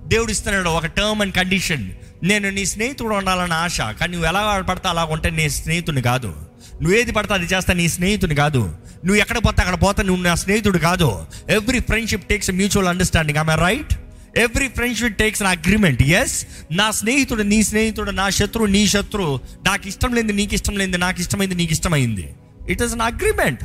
దేవుడు 0.07 0.31
ఇస్తున్నాడు 0.31 0.69
ఒక 0.69 0.85
టర్మ్ 0.85 1.21
అండ్ 1.21 1.35
కండిషన్ 1.35 1.91
నేను 2.23 2.49
నీ 2.49 2.65
స్నేహితుడు 2.65 3.13
ఉండాలని 3.13 3.53
ఆశ 3.53 3.81
కానీ 3.81 4.11
నువ్వు 4.11 4.27
ఎలా 4.27 4.61
పడతా 4.61 4.89
అలా 4.89 5.03
ఉంటే 5.05 5.29
నీ 5.29 5.49
స్నేహితుని 5.49 6.01
కాదు. 6.01 6.35
నువ్వు 6.81 6.97
ఏది 6.97 7.11
పడతా 7.11 7.35
అది 7.35 7.45
చేస్తా 7.45 7.73
నీ 7.73 7.89
స్నేహితుని 7.89 8.35
కాదు. 8.35 8.57
నువ్వు 9.05 9.15
ఎక్కడ 9.15 9.37
పోతే 9.37 9.61
అక్కడ 9.61 9.81
పోతా 9.81 10.03
నువ్వు 10.03 10.23
నా 10.23 10.35
స్నేహితుడు 10.35 10.77
కాదు. 10.77 11.25
Every 11.49 11.79
friendship 11.79 12.27
takes 12.27 12.51
mutual 12.51 12.87
understanding 12.87 13.39
I 13.39 13.55
right 13.55 13.93
every 14.37 14.67
friendship 14.67 15.17
takes 15.17 15.43
an 15.43 15.49
agreement 15.49 16.01
yes 16.01 16.47
నా 16.71 16.91
స్నేహితుడు 16.91 17.43
నీ 17.43 17.63
స్నేహితుడు 17.63 18.11
నా 18.11 18.29
శత్రువు 18.29 18.67
నీ 18.67 18.87
శత్రువు. 18.87 19.39
నాకు 19.65 19.87
ఇష్టం 19.87 20.13
లేదు 20.13 20.31
నీకు 20.31 20.53
ఇష్టం 20.53 20.77
లేదు 20.77 20.97
నాకు 20.97 21.21
ఇష్టమైంది 21.21 21.55
నీకు 21.55 21.71
ఇష్టమైంది. 21.71 22.35
ఇట్ 22.69 22.81
ఈస్ 22.83 22.93
అన్ 22.93 23.01
అగ్రిమెంట్ 23.01 23.63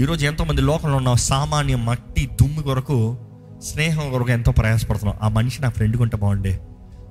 ఈరోజు 0.00 0.26
ఎంతోమంది 0.26 0.62
లోకంలో 0.62 0.96
ఉన్న 0.96 1.14
సామాన్య 1.14 1.76
మట్టి 1.76 2.26
దుమ్ము 2.26 2.62
కొరకు 2.62 3.18
స్నేహం 3.62 4.10
కొరకు 4.10 4.30
ఎంతో 4.30 4.52
ప్రయాసపడుతున్నాం. 4.52 5.18
ఆ 5.22 5.28
మనిషి 5.28 5.62
నా 5.62 5.68
ఫ్రెండ్ 5.68 5.96
ఉంటే 5.96 6.16
బాగుండే. 6.16 6.60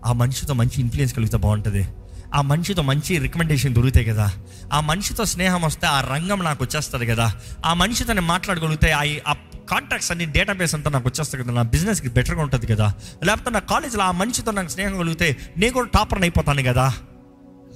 ఆ 0.06 0.14
మనిషితో 0.14 0.54
మంచి 0.54 0.82
ఇన్ఫ్లుయెన్స్ 0.82 1.16
కలిగితే 1.16 1.38
బాగుంటుంది. 1.38 1.88
ఆ 2.36 2.42
మనిషితో 2.42 2.82
మంచి 2.82 3.18
రికమెండేషన్ 3.18 3.76
దొరుకుతాయి 3.76 4.06
కదా. 4.06 4.32
ఆ 4.74 4.80
మనిషితో 4.80 5.26
స్నేహం 5.26 5.62
వస్తే 5.62 5.88
ఆ 5.88 6.02
రంగం 6.02 6.44
నాకు 6.44 6.64
వచ్చేస్తుంది 6.64 7.06
కదా. 7.06 7.34
ఆ 7.66 7.74
మనిషితో 7.74 8.14
నేను 8.14 8.28
మాట్లాడగలిగితే 8.28 8.92
ఆ 8.92 9.04
ఆ 9.28 9.36
కాంటాక్ట్స్ 9.72 10.12
అన్ని 10.12 10.26
డేటాబేస్ 10.26 10.76
అంతా 10.76 10.90
నాకు 10.90 11.10
వచ్చేస్తుంది 11.10 11.46
కదా. 11.46 11.54
నా 11.54 11.62
బిజినెస్కి 11.62 12.10
బెటర్గా 12.10 12.42
ఉంటుంది 12.42 12.68
కదా. 12.68 12.94
లేకపోతే 13.24 13.50
నా 13.50 13.60
కాలేజీలో 13.60 14.04
ఆ 14.04 14.12
మనిషితో 14.12 14.52
నాకు 14.52 14.68
స్నేహం 14.68 14.98
కలిగితే 14.98 15.38
నేను 15.58 15.74
కూడా 15.74 15.88
టాపర్ని 15.88 16.24
అయిపోతాను 16.24 16.64
కదా. 16.64 16.94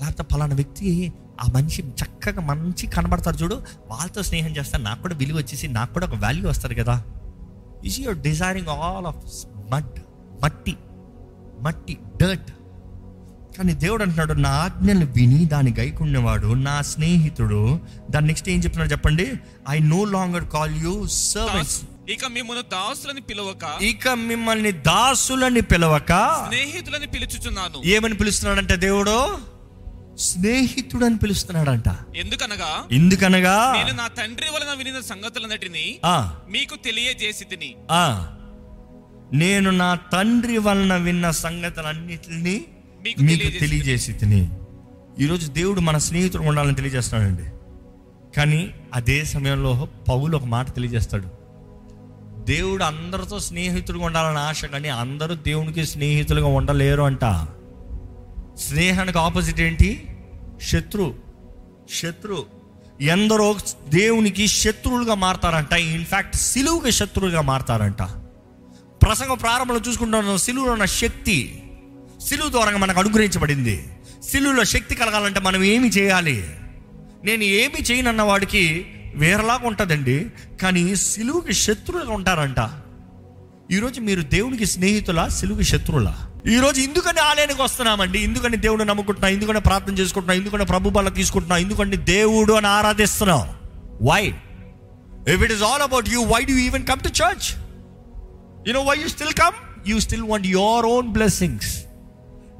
లేకపోతే 0.01 0.24
పలానా 0.24 0.56
వ్యక్తి 0.56 1.13
ఆ 1.42 1.51
మనిషి 1.56 1.82
చక్కగా 1.82 2.42
మంచి 2.42 2.88
కనబడతారు 2.88 3.36
చూడు. 3.36 3.62
వాళ్ళతో 3.88 4.24
స్నేహం 4.24 4.50
చేస్తే 4.50 4.77
నాకు 4.77 5.01
కూడా 5.01 5.15
విలువ 5.15 5.38
వచ్చేసి 5.38 5.68
నాకు 5.68 5.94
కూడా 5.94 6.08
ఒక 6.08 6.15
వాల్యూ 6.15 6.50
వస్తుంది 6.50 6.75
కదా. 6.75 7.03
Is 7.86 8.00
your 8.00 8.18
desiring 8.18 8.68
all 8.68 9.06
of 9.06 9.18
mud 9.72 10.00
మట్టి 10.44 10.75
మట్టి 11.62 11.98
డర్ట్ 12.22 12.52
కానీ 13.58 13.74
దేవుడు 13.74 14.04
అంటున్నాడు 14.04 14.34
నా 14.34 14.50
ఆజ్ఞలు 14.50 15.06
విని 15.06 15.46
దాన్ని 15.46 15.74
గైకున్నవాడు 15.80 16.48
నా 16.48 16.82
స్నేహితుడు. 16.82 17.80
దాని 18.10 18.28
నెక్స్ట్ 18.28 18.50
ఏం 18.50 18.60
చెప్తున్నాడు 18.60 18.92
చెప్పండి? 18.92 19.34
I 19.70 19.80
no 19.80 20.06
longer 20.06 20.46
call 20.46 20.84
you 20.84 21.08
servants 21.08 21.82
ఇక 22.10 22.25
మిమ్మల్ని 22.25 22.63
దాసులని 22.63 23.22
పిలవక 23.22 23.84
ఇక 23.84 24.10
మిమ్మల్ని 24.10 24.72
దాసులని 24.72 25.62
పిలవక 25.62 26.12
స్నేహితులని 26.48 27.08
పిలుచుచున్నాను. 27.08 27.82
ఏమని 27.86 28.13
పిలుస్తున్నాడంటే 28.13 28.75
దేవుడు? 28.75 29.53
స్నేహితుడు 30.17 31.05
అని 31.05 31.17
పిలుస్తున్నాడంట. 31.17 31.89
ఎందుకనగా? 32.15 32.88
ఎందుకనగా? 32.91 33.74
నేను 33.74 33.96
నా 33.96 34.08
తండ్రి 34.08 34.48
వలన 34.50 34.74
వినిన 34.77 35.00
సంగతులన్నిటిని 35.00 36.00
ఆ, 36.05 36.39
మీకు 36.50 36.75
తెలియజేసి 36.75 37.43
తిని 37.43 37.75
నేను 39.34 39.70
నా 39.72 39.96
తండ్రి 39.96 40.58
వలన 40.58 40.96
విన్న 40.96 41.32
సంగతులన్నిటిని 41.32 42.65
మీకు 43.22 43.60
తెలియజేసి 43.60 44.13
తిని 44.13 44.50
ఈరోజు 45.20 45.48
దేవుడు 45.51 45.82
మన 45.82 45.98
స్నేహితుడు 45.98 46.43
ఉండాలని 46.43 46.75
తెలియజేస్తున్నాడండి. 46.75 47.43
కానీ 48.38 48.74
అదే 48.93 49.25
సమయంలో 49.25 49.88
పౌలు 50.10 50.38
ఒక 50.38 50.43
మాట 50.43 50.75
తెలియజేస్తాడు. 50.75 51.27
దేవుడు 52.43 52.84
అందరితో 52.84 53.39
స్నేహితుడుగా 53.39 54.05
ఉండాలని 54.05 54.38
ఆశ 54.38 54.65
కానీ 54.65 54.89
అందరూ 54.89 55.36
దేవునికి 55.36 55.86
స్నేహితులుగా 55.86 56.48
ఉండలేరు 56.48 57.01
అంట. 57.01 57.25
స్నేహానికి 58.58 59.18
ఆపోజిట్ 59.18 59.62
ఏంటి? 59.62 60.18
శత్రు. 60.62 61.16
శత్రు. 61.94 62.46
ఎందరో 63.02 63.56
దేవునికి 63.90 64.48
శత్రువులుగా 64.48 65.16
మారతారంట. 65.16 65.74
ఇన్ఫ్యాక్ట్ 65.74 66.36
సిలువుకి 66.36 66.92
శత్రువులుగా 66.92 67.42
మారతారంట. 67.42 68.02
ప్రసంగ 69.04 69.34
ప్రారంభంలో 69.34 69.82
చూసుకుంటున్న 69.88 70.36
సిలువులో 70.36 70.72
ఉన్న 70.72 70.86
శక్తి. 70.86 71.64
సిలువు 72.28 72.50
ద్వారా 72.50 72.78
మనకు 72.78 73.00
అనుగ్రహించబడింది. 73.00 73.98
సిలువులో 74.24 74.64
శక్తి 74.64 74.96
కలగాలంటే 74.96 75.40
మనం 75.40 75.64
ఏమి 75.64 75.90
చేయాలి? 75.90 76.50
నేను 77.24 77.44
ఏమి 77.44 77.84
చేయనన్న 77.84 78.22
వాడికి 78.22 78.86
వేరేలాగా 79.16 79.68
ఉంటుందండి. 79.68 80.30
కానీ 80.62 80.96
సిలువుకి 80.96 81.54
శత్రువులుగా 81.54 82.14
ఉంటారంట. 82.14 82.70
ఈరోజు 83.72 84.02
మీరు 84.02 84.22
దేవునికి 84.22 84.66
స్నేహితులా 84.66 85.28
సిలువుకి 85.28 85.64
శత్రువులా? 85.64 86.30
ఈరోజు 86.50 86.82
ఎందుకని 86.82 87.20
ఆలయానికి 87.20 87.62
వస్తున్నామండి. 87.62 88.20
ఎందుకని 88.20 88.58
దేవుడు 88.58 88.84
నమ్ముకుంటున్నా 88.84 89.30
ఎందుకని 89.30 89.60
ప్రార్థన 89.60 89.94
చేసుకుంటున్నా 89.94 90.34
ఎందుకని 90.34 90.66
ప్రభు 90.66 90.90
బల 90.90 91.10
తీసుకుంటున్నా 91.10 91.58
ఎందుకంటే 91.58 91.98
దేవుడు 91.98 92.54
అని 92.54 92.68
ఆరాధిస్తున్నాం. 92.68 93.50
Why 94.02 94.34
if 95.34 95.44
it 95.44 95.52
is 95.52 95.64
all 95.64 95.82
about 95.82 96.10
you 96.10 96.24
why 96.24 96.42
do 96.46 96.54
even 96.54 96.88
come 96.88 97.00
to 97.00 97.08
church 97.08 97.48
you 98.68 98.74
know 98.74 98.82
why 98.82 98.98
you 98.98 99.08
still 99.08 99.34
come 99.34 99.90
you 99.90 100.00
still 100.00 100.24
want 100.24 100.48
your 100.48 100.86
own 100.86 101.08
blessings 101.08 101.84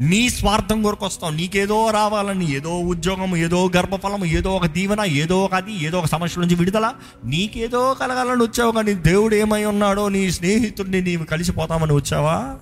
నీ 0.02 0.30
స్వార్థం 0.30 0.84
కొరకు 0.84 1.06
వస్తావు 1.06 1.32
నీకేదో 1.32 1.90
రావాలని 1.92 2.56
ఏదో 2.56 2.80
ఉద్యోగం 2.80 3.38
ఏదో 3.38 3.72
గర్భఫలం 3.78 4.26
ఏదో 4.26 4.56
ఒక 4.56 4.66
దీవెన 4.66 5.00
ఏదో 5.06 5.46
ఒక 5.46 5.54
అది 5.54 5.86
ఏదో 5.86 6.00
ఒక 6.00 6.06
సమస్య 6.06 6.42
నుంచి 6.42 6.56
విడుదల. 6.56 6.94
నీకేదో 7.26 7.94
కలగాలని 7.94 8.44
వచ్చావు 8.44 8.72
కానీ 8.72 8.94
దేవుడు 8.94 9.36
ఏమై 9.36 9.66
ఉన్నాడో 9.66 10.10
నీ 10.10 10.32
స్నేహితుడిని 10.32 11.02
నీవు 11.02 11.24
కలిసిపోతామని 11.24 11.94
వచ్చావా? 11.94 12.56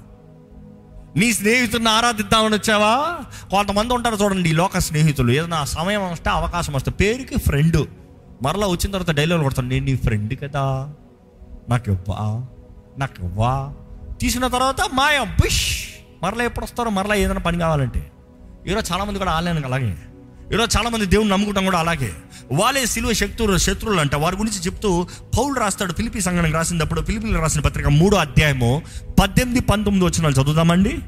నీ 1.15 1.33
స్నేహితుడిని 1.33 1.89
ఆరాధిద్దామని 1.89 2.55
వచ్చావా? 2.55 3.19
కొంతమంది 3.49 3.93
ఉంటారు 3.93 4.15
చూడండి 4.15 4.49
ఈ 4.49 4.53
లోక 4.53 4.77
స్నేహితులు. 4.77 5.31
ఏదైనా 5.31 5.63
సమయం 5.65 6.11
వస్తే 6.11 6.29
అవకాశం 6.29 6.73
వస్తే 6.73 6.91
పేరుకి 6.91 7.39
ఫ్రెండ్ 7.39 7.77
మరలా 8.43 8.67
వచ్చిన 8.67 8.91
తర్వాత 8.91 9.11
డైలాగ్ 9.11 9.43
కొడతాను 9.43 9.67
నేను 9.67 9.85
నీ 9.85 9.95
ఫ్రెండ్ 9.95 10.33
కదా. 10.43 10.93
నాకు 11.69 11.91
ఇవ్వా 11.91 12.41
నాకు 12.97 13.25
ఇవ్వా 13.25 13.73
తీసిన 14.21 14.47
తర్వాత 14.47 14.81
మాయం 14.93 15.35
బుష్! 15.41 15.83
మరలా 16.23 16.43
ఎప్పుడు 16.43 16.65
వస్తారో 16.65 16.89
మరలా 16.89 17.15
ఏదైనా 17.15 17.39
పని 17.39 17.59
కావాలంటే. 17.59 18.11
ఈరోజు 18.67 18.93
చాలామంది 18.93 19.19
కూడా 19.19 19.31
ఆన్లైన్ 19.31 19.65
అలాగే. 19.65 19.97
ఈరోజు 20.53 20.77
చాలామంది 20.77 21.05
దేవుని 21.05 21.29
నమ్ముకుంటాం 21.29 21.65
కూడా 21.65 21.79
అలాగే. 21.79 22.13
వాళ్ళే 22.51 22.85
సిలువ 22.85 23.13
శత్రువులు 23.13 23.57
శత్రువులు 23.57 23.99
అంట 23.99 24.15
వారి 24.15 24.35
గురించి 24.35 24.59
చెప్తూ 24.59 25.07
పౌలు 25.37 25.59
రాస్తాడు 25.59 25.93
ఫిలిపి 25.93 26.21
సంఘానికి 26.21 26.53
రాసినప్పుడు 26.53 27.01
ఫిలిపిలకు 27.01 27.41
రాసిన 27.41 27.61
పత్రిక 27.61 27.87
మూడో 27.87 28.17
అధ్యాయము 28.17 28.81
పద్దెనిమిది 29.21 29.61
పంతొమ్మిది 29.61 30.05
వచ్చిన 30.05 30.31
చదువుదామండి. 30.31 30.99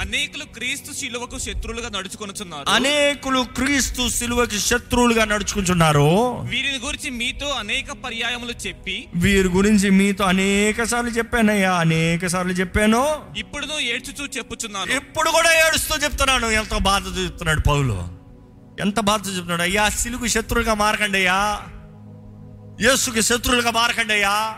అనేకులు 0.00 0.44
క్రీస్తు 0.44 0.92
శిలువకు 0.92 1.38
శత్రువులుగా 1.38 1.88
నడుచుకొనుచున్నారు. 1.88 2.70
అనేకులు 2.70 3.40
క్రీస్తు 3.42 4.08
సిలువకి 4.08 4.58
శత్రువులుగా 4.58 5.24
నడుచుకుంటున్నారు 5.24 6.38
వీరిని 6.50 6.78
గురించి 6.86 7.10
మీతో 7.10 7.46
అనేక 7.46 7.92
పర్యాయములు 7.92 8.68
చెప్పి 8.68 9.04
వీరి 9.14 9.48
గురించి 9.48 9.90
మీతో 9.90 10.24
అనేక 10.24 10.82
సార్లు 10.82 11.10
చెప్పానయ్యా 11.10 11.72
అనేక 11.74 12.26
సార్లు 12.26 12.52
చెప్పాను. 12.52 13.16
ఇప్పుడును 13.36 13.80
ఏడ్చుచూ 13.80 14.26
చెప్పుచున్నాను. 14.26 14.92
ఇప్పుడు 14.96 15.30
కూడా 15.30 15.52
ఏడుస్తూ 15.52 15.96
చెప్తున్నాను. 15.96 16.46
ఎంత 16.46 16.76
బాధతో 16.76 17.10
చెప్తున్నాడు 17.10 17.60
పౌలు. 17.60 18.17
ఎంత 18.80 19.00
బాధతో 19.00 19.30
చెప్తున్నాడు 19.30 19.62
అయ్యా 19.62 19.88
సిలుకు 19.88 20.26
శత్రువులుగా 20.26 20.74
మారకండి 20.74 21.18
అయ్యా. 21.18 21.60
యేసుకి 22.80 23.22
శత్రువులుగా 23.22 23.70
మారకండి 23.70 24.12
అయ్యా. 24.12 24.54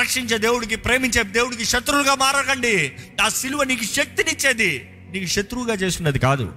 రక్షించే 0.00 0.38
దేవుడికి 0.38 0.76
ప్రేమించే 0.76 1.22
దేవుడికి 1.22 1.64
శత్రువులుగా 1.64 2.14
మారకండి. 2.14 2.92
ఆ 3.22 3.28
సిలువ 3.28 3.62
నీకు 3.62 3.84
శక్తినిచ్చేది. 3.84 4.90
నీకు 5.10 5.26
శత్రువుగా 5.26 5.74
చేసుకున్నది 5.74 6.18
కాదు. 6.18 6.52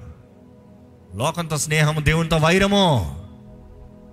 లోకంతో 1.16 1.58
స్నేహము 1.58 2.00
దేవునితో 2.00 2.38
వైరము. 2.38 3.16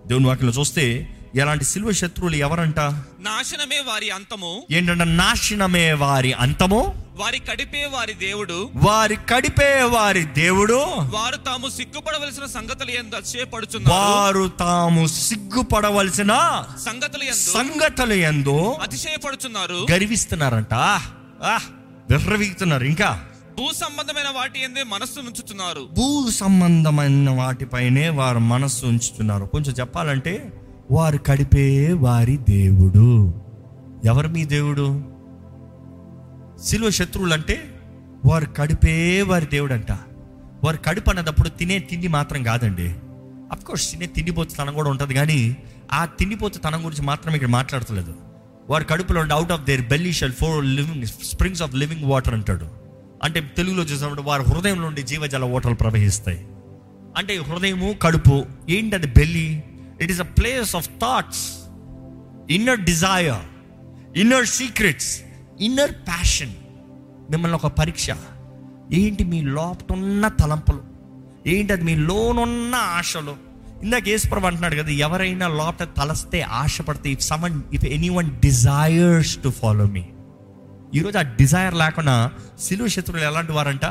దేవుని 0.07 0.27
వాక్యంలో 0.27 0.61
చూస్తే 0.61 1.17
ఎలాంటి 1.35 1.65
సిలువ 1.65 1.93
శత్రువులు 1.93 2.37
ఎవరంట? 2.37 2.81
నాశనమే 3.21 3.81
వారి 3.87 4.11
అంతము. 4.11 4.63
ఏంటంటే 4.71 5.05
నాశనమే 5.05 5.93
వారి 5.93 6.33
అంతము. 6.33 7.05
వారి 7.21 7.39
కడిపే 7.39 7.85
వారి 7.85 8.15
దేవుడు. 8.15 8.71
వారి 8.77 9.17
కడిపే 9.17 9.83
వారి 9.83 10.25
దేవుడు. 10.25 10.75
వారు 10.97 11.37
తాము 11.37 11.69
సిగ్గుపడవలసిన 11.69 12.47
సంగతులు 12.47 12.91
ఎందు 12.91 13.17
అతిశయపడుచున్నారు. 13.17 13.95
వారు 13.95 14.49
తాము 14.49 15.07
సిగ్గుపడవలసిన 15.07 16.65
సంగతులు 16.87 17.23
ఎందు 17.23 17.35
సంగతులు 17.35 18.13
ఎందు 18.13 18.77
అతిశయపడుచున్నారు. 18.83 19.87
గర్విస్తున్నారంట. 19.91 20.75
విర్రవీగుతున్నారు 22.11 22.85
ఇంకా. 22.85 23.25
భూ 23.59 23.73
సంబంధమైన 23.73 24.29
వాటి 24.37 24.63
ఎందే 24.63 24.83
మనస్సు 24.83 25.21
నుంచుతున్నారు. 25.21 25.89
భూ 25.93 26.31
సంబంధమైన 26.31 27.31
వాటిపైనే 27.31 28.09
వారు 28.09 28.39
మనస్సు 28.39 28.87
ఉంచుతున్నారు. 28.87 29.45
కొంచెం 29.45 29.75
చెప్పాలంటే 29.81 30.53
వారు 30.91 31.19
కడిపే 31.27 31.93
వారి 31.93 32.37
దేవుడు. 32.37 33.35
ఎవరు 34.05 34.29
మీ 34.29 34.45
దేవుడు? 34.45 35.10
శిలువ 36.65 36.91
శత్రువులు 36.91 37.33
అంటే 37.33 37.75
వారు 38.25 38.47
కడిపే 38.57 39.23
వారి 39.23 39.47
దేవుడు 39.47 39.73
అంట 39.73 39.93
వారు 40.65 40.77
కడుపు 40.77 41.11
అన్నదప్పుడు 41.11 41.49
తినే 41.49 41.79
తిండి 41.79 42.09
మాత్రం 42.09 42.43
కాదండి. 42.43 42.95
అఫ్కోర్స్ 43.53 43.91
తినే 43.91 44.07
తిండిపోతుతనం 44.07 44.75
కూడా 44.75 44.91
ఉంటుంది 44.91 45.15
కానీ 45.15 45.57
ఆ 45.93 46.05
తిండిపోతుతనం 46.05 46.87
గురించి 46.87 47.03
మాత్రం 47.03 47.35
ఇక్కడ 47.35 47.49
మాట్లాడతలేదు. 47.49 48.15
వారి 48.71 48.85
కడుపులో 48.85 49.23
out 49.35 49.53
of 49.53 49.63
their 49.63 49.89
belly 49.89 50.13
shall 50.13 50.33
for 50.33 50.65
living 50.65 51.07
springs 51.07 51.63
of 51.63 51.75
living 51.75 52.05
water 52.05 52.35
అంటాడు. 52.35 52.69
అంటే 53.25 53.41
తెలుగులో 53.41 53.83
చూసినప్పుడు 53.83 54.23
వారి 54.23 54.43
హృదయంలో 54.49 54.87
ఉండే 54.87 55.03
జీవజల 55.03 55.45
ఓటలు 55.45 55.75
ప్రవహిస్తాయి. 55.75 56.47
అంటే 57.17 57.37
హృదయము 57.37 57.93
కడుపు 58.03 58.45
ఏంటది 58.69 59.07
belly 59.07 59.63
it 60.01 60.11
is 60.11 60.21
a 60.21 60.25
place 60.25 60.77
of 60.77 60.89
thoughts 60.89 61.59
inner 62.53 62.81
desire 62.81 63.43
inner 64.19 64.47
secrets 64.47 65.21
inner 65.61 65.93
passion 65.93 66.53
మిమ్మల్ని 67.31 67.57
ఒక 67.57 67.67
పరీక్ష. 67.67 68.07
ఏంటి 68.93 69.25
మీ 69.25 69.43
లోపట 69.43 69.93
ఉన్న 69.93 70.29
తలంపులు? 70.29 70.81
ఏంటి 71.47 71.73
అది 71.73 71.85
మీ 71.85 71.97
లోనున్న 71.97 72.75
ఆశలు? 72.75 73.37
ఇందాక 73.83 74.09
ఏసుప్రభు 74.09 74.47
అంటున్నాడు 74.47 74.75
కదా 74.75 74.89
ఎవరైనా 74.89 75.49
లోపట 75.49 75.89
తలస్తే 75.97 76.41
ఆశపడితే 76.41 77.11
if 77.11 77.23
someone 77.23 77.63
if 77.75 77.85
anyone 78.09 78.31
desires 78.31 79.39
to 79.45 79.49
follow 79.49 79.87
మీ 79.87 80.05
ఈరోజు 80.95 81.19
ఆ 81.19 81.23
డిజైర్ 81.23 81.75
లేకుండా 81.75 82.31
శిలువ 82.61 82.89
శత్రువులు 82.89 83.25
ఎలాంటి 83.25 83.53
వారంట? 83.53 83.85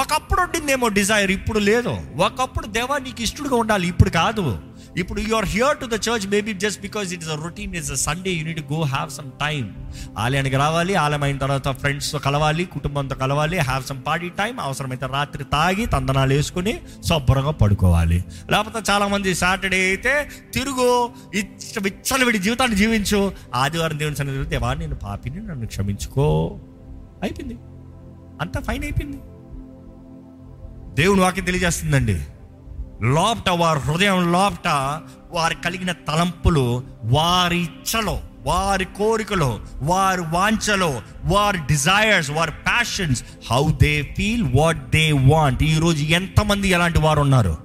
ఒకప్పుడు 0.00 0.40
ఉండిందేమో 0.40 0.88
డిజైర్ 0.88 1.30
ఇప్పుడు 1.30 1.58
లేదు. 1.58 1.96
ఒకప్పుడు 2.16 2.66
దేవా 2.66 2.98
నీకు 2.98 3.22
ఇష్టడుగా 3.22 3.56
ఉండాలి 3.56 3.88
ఇప్పుడు 3.88 4.10
కాదు. 4.10 4.58
ఇప్పుడు 4.96 5.20
you 5.20 5.34
are 5.34 5.44
here 5.44 5.78
to 5.78 5.86
the 5.86 5.92
church 5.92 6.28
maybe 6.28 6.52
just 6.52 6.80
because 6.80 7.12
it 7.12 7.22
is 7.22 7.30
a 7.30 7.34
routine 7.34 7.76
is 7.76 7.92
a 7.92 7.94
Sunday 7.94 8.30
you 8.30 8.46
need 8.46 8.72
go 8.72 8.82
have 8.82 9.10
some 9.10 9.30
time 9.30 9.92
ఆలయానికి 10.18 10.56
రావాలి 10.56 10.94
ఆలయం 10.94 11.22
అయిన 11.22 11.38
తర్వాత 11.38 11.68
ఫ్రెండ్స్తో 11.68 12.18
కలవాలి 12.18 12.64
కుటుంబంతో 12.64 13.14
కలవాలి 13.14 13.58
హ్యావ్ 13.58 13.84
సమ్ 13.84 14.02
పార్టీ 14.06 14.28
టైం 14.28 14.60
అవసరమైతే 14.60 15.06
రాత్రి 15.06 15.44
తాగి 15.44 15.86
తందనాలు 15.86 16.34
వేసుకుని 16.34 16.80
శుభ్రంగా 17.08 17.50
పడుకోవాలి. 17.50 18.24
లేకపోతే 18.50 18.92
చాలామంది 18.92 19.34
సాటర్డే 19.34 19.76
అయితే 19.76 20.30
తిరుగు 20.54 21.10
ఇచ్చ 21.34 21.82
విచ్చలవిడి 21.82 22.38
జీవితాన్ని 22.38 22.76
జీవించు. 22.76 23.32
ఆదివారం 23.54 23.98
దేవుని 23.98 24.16
సన్నిధిలో 24.16 24.44
దేవా 24.44 24.74
నేను 24.74 24.94
పాపిని 24.94 25.46
నన్ను 25.46 25.66
క్షమించుకో. 25.66 26.58
అయిపోయింది. 27.22 27.54
అంతా 28.40 28.60
ఫైన్ 28.60 28.84
అయిపోయింది. 28.84 29.16
దేవుని 31.02 31.20
వాక్యం 31.20 31.44
తెలియజేస్తుందండి. 31.44 32.20
లోపట 33.02 33.50
వారి 33.50 33.80
హృదయం 33.80 34.32
లోపట 34.32 34.68
వారు 35.30 35.54
కలిగిన 35.54 35.92
తలంపులు 35.92 36.84
వారి 37.04 37.58
ఇచ్చలో 37.58 38.20
వారి 38.38 38.84
కోరికలో 38.84 39.60
వారి 39.76 40.20
వాంఛలో 40.20 41.02
వారి 41.24 41.58
డిజైర్స్ 41.58 42.30
వారి 42.30 42.50
passions 42.50 43.24
how 43.50 43.70
they 43.82 44.02
feel 44.02 44.48
what 44.56 44.90
they 44.90 45.12
want 45.12 45.62
ఈరోజు 45.62 46.02
ఎంతమంది 46.04 46.68
ఎలాంటి 46.68 46.98
వారు 46.98 47.20
ఉన్నారు? 47.20 47.58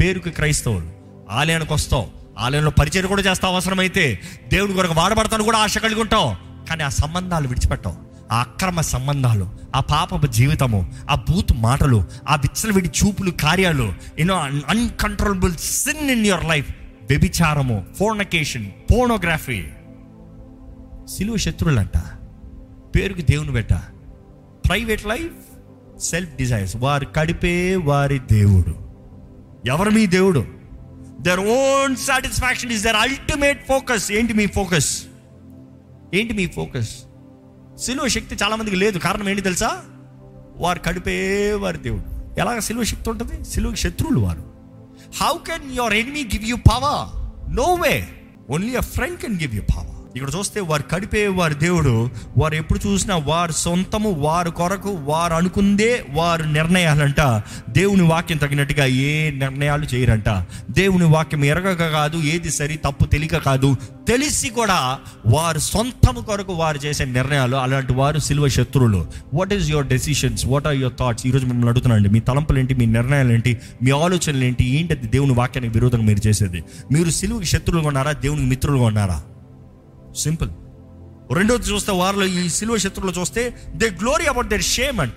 పేరుకి 0.00 0.30
క్రైస్తవులు. 0.30 0.86
ఆలయానికి 1.30 1.72
వస్తావు 1.72 2.06
ఆలయంలో 2.38 2.70
పరిచయం 2.70 3.06
కూడా 3.06 3.22
చేస్తావు 3.22 3.54
అవసరమైతే 3.54 4.20
దేవుడి 4.48 4.72
కొరకు 4.72 4.94
వాడబడతాను 4.94 5.44
కూడా 5.44 5.58
ఆశ 5.58 5.78
కలిగి 5.78 6.00
ఉంటావు 6.00 6.36
కానీ 6.68 6.82
ఆ 6.82 6.88
సంబంధాలు 6.88 7.48
విడిచిపెట్టావు 7.48 8.05
ఆ 8.32 8.40
అక్రమ 8.40 8.80
సంబంధాలు 8.80 9.50
ఆ 9.76 9.80
పాపపు 9.80 10.26
జీవితము 10.26 10.92
ఆ 11.10 11.14
బూత్ 11.14 11.52
మాటలు 11.56 12.04
ఆ 12.28 12.36
విచ్చలవిడి 12.36 12.88
చూపులు 12.88 13.30
కార్యాలు 13.30 13.92
you know 14.18 14.34
uncontrollable 14.68 15.54
sin 15.54 16.10
in 16.10 16.26
your 16.26 16.44
life 16.44 16.70
వ్యభిచారము 17.10 17.84
ఫోర్నకేషన్ 17.98 18.66
పోర్నోగ్రఫీ 18.66 19.64
సిలువ 21.16 21.36
శత్రువులంట. 21.36 21.98
పేరుకి 22.96 23.22
దేవుని 23.22 23.52
పెట్ట 23.52 23.72
ప్రైవేట్ 24.66 25.06
లైఫ్ 25.06 25.34
సెల్ఫ్ 26.00 26.36
డిజైర్స్ 26.36 26.76
వారు 26.76 27.06
కడిపే 27.16 27.76
వారి 27.76 28.18
దేవుడు. 28.18 28.74
ఎవరు 29.66 29.90
మీ 29.90 30.06
దేవుడు? 30.06 30.46
Their 31.20 31.40
own 31.40 31.96
satisfaction 31.96 32.72
is 32.72 32.84
their 32.84 32.96
ultimate 32.96 33.66
focus 33.68 34.12
ఏంటి 34.12 34.32
మీ 34.32 34.46
ఫోకస్ 34.46 35.02
ఏంటి 36.14 36.32
మీ 36.32 36.46
ఫోకస్ 36.46 36.88
సిలువ 37.78 38.08
శక్తి 38.08 38.34
చాలా 38.34 38.56
మందికి 38.56 38.76
లేదు. 38.76 38.98
కారణం 38.98 39.28
ఏంటి 39.28 39.42
తెలుసా? 39.42 39.82
వారు 40.56 40.78
కడిపే 40.78 41.52
వారి 41.52 41.78
దేవుడు. 41.78 42.40
ఎలాగ 42.40 42.58
సిలువ 42.58 42.84
శక్తి 42.84 43.10
ఉంటుంది? 43.10 43.44
సిలువ 43.44 43.74
శత్రువులు 43.74 44.20
వారు. 44.20 44.44
How 45.22 45.38
can 45.38 45.76
your 45.76 45.94
enemy 45.94 46.24
give 46.24 46.44
you 46.44 46.56
power 46.56 47.26
no 47.54 47.74
way 47.74 48.08
only 48.50 48.76
a 48.76 48.80
friend 48.80 49.18
can 49.18 49.40
give 49.40 49.54
you 49.54 49.62
power 49.62 49.95
ఇక్కడ 50.16 50.30
చూస్తే 50.38 50.60
వారు 50.60 50.82
కడిపే 50.82 51.26
వారి 51.26 51.54
దేవుడు. 51.54 52.10
వారు 52.38 52.54
ఎప్పుడు 52.54 52.88
చూసినా 52.88 53.16
వారు 53.16 53.52
సొంతము 53.52 54.10
వారు 54.10 54.50
కొరకు 54.50 54.88
వారు 54.88 55.34
అనుకుందే 55.34 56.04
వారు 56.10 56.42
నిర్ణయాలంట. 56.42 57.42
దేవుని 57.68 58.02
వాక్యం 58.02 58.38
తగినట్టుగా 58.38 58.86
ఏ 58.86 59.30
నిర్ణయాలు 59.30 59.84
చేయరంట. 59.84 60.28
దేవుని 60.70 61.04
వాక్యం 61.04 61.44
ఎరగక 61.44 61.88
కాదు 61.88 62.18
ఏది 62.18 62.50
సరి 62.50 62.76
తప్పు 62.76 63.04
తెలియక 63.04 63.36
కాదు. 63.36 63.76
తెలిసి 64.08 64.48
కూడా 64.48 64.98
వారు 65.26 65.58
సొంతము 65.58 66.20
కొరకు 66.20 66.52
వారు 66.52 66.78
చేసే 66.78 67.04
నిర్ణయాలు 67.04 67.56
అలాంటి 67.56 67.92
వారు 67.92 68.18
సిల్వ 68.18 68.48
శత్రువులు. 68.48 69.06
What 69.34 69.52
is 69.52 69.70
your 69.70 69.86
decisions 69.86 70.46
what 70.46 70.66
are 70.66 70.76
your 70.76 70.94
thoughts 70.98 71.26
ఈరోజు 71.26 71.44
మిమ్మల్ని 71.44 71.68
అడుగుతున్నాండి 71.68 72.08
మీ 72.08 72.20
తలంపులు 72.20 72.58
ఏంటి 72.58 72.74
మీ 72.74 72.86
నిర్ణయాలు 72.86 73.32
ఏంటి 73.32 73.58
మీ 73.82 73.90
ఆలోచనలు 73.90 74.44
ఏంటి 74.44 74.64
ఏంటి 74.64 74.94
దేవుని 74.94 75.32
వాక్యానికి 75.32 75.74
విరోధంగా 75.74 76.02
మీరు 76.02 76.28
చేసేది? 76.28 76.64
మీరు 76.92 77.10
సిలువకి 77.10 77.46
శత్రువులుగా 77.46 77.88
ఉన్నారా? 77.88 78.12
దేవునికి 78.12 78.48
మిత్రులుగా 78.48 78.84
ఉన్నారా? 78.84 79.22
సింపుల్ 80.16 80.50
రెండోది 81.34 81.70
చూస్తే 81.70 81.92
వారిలో 81.92 82.24
ఈ 82.24 82.48
సిలువ 82.48 82.76
శత్రువులు 82.76 83.20
చూస్తే 83.20 83.56
they 83.68 83.90
glory 83.90 84.26
about 84.26 84.46
their 84.46 84.62
shame 84.62 85.00
అంట. 85.00 85.14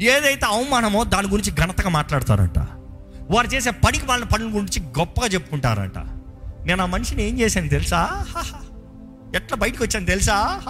ఏదైతే 0.00 0.46
అవమానమో 0.46 1.04
దాని 1.04 1.28
గురించి 1.28 1.52
ఘనతగా 1.52 1.88
మాట్లాడతారంట. 1.88 2.58
వారు 3.30 3.46
చేసే 3.46 3.70
పనికి 3.70 4.06
వాళ్ళ 4.06 4.24
పనుల 4.24 4.54
గురించి 4.54 4.82
గొప్పగా 4.82 5.26
చెప్పుకుంటారంట. 5.26 5.98
నేను 6.66 6.82
ఆ 6.82 6.86
మనిషిని 6.86 7.28
ఏం 7.28 7.40
చేశాను 7.40 7.68
తెలుసా? 7.68 8.26
ఎట్లా 9.36 9.56
బయటకు 9.56 9.84
వచ్చాను 9.84 10.06
తెలుసా? 10.06 10.62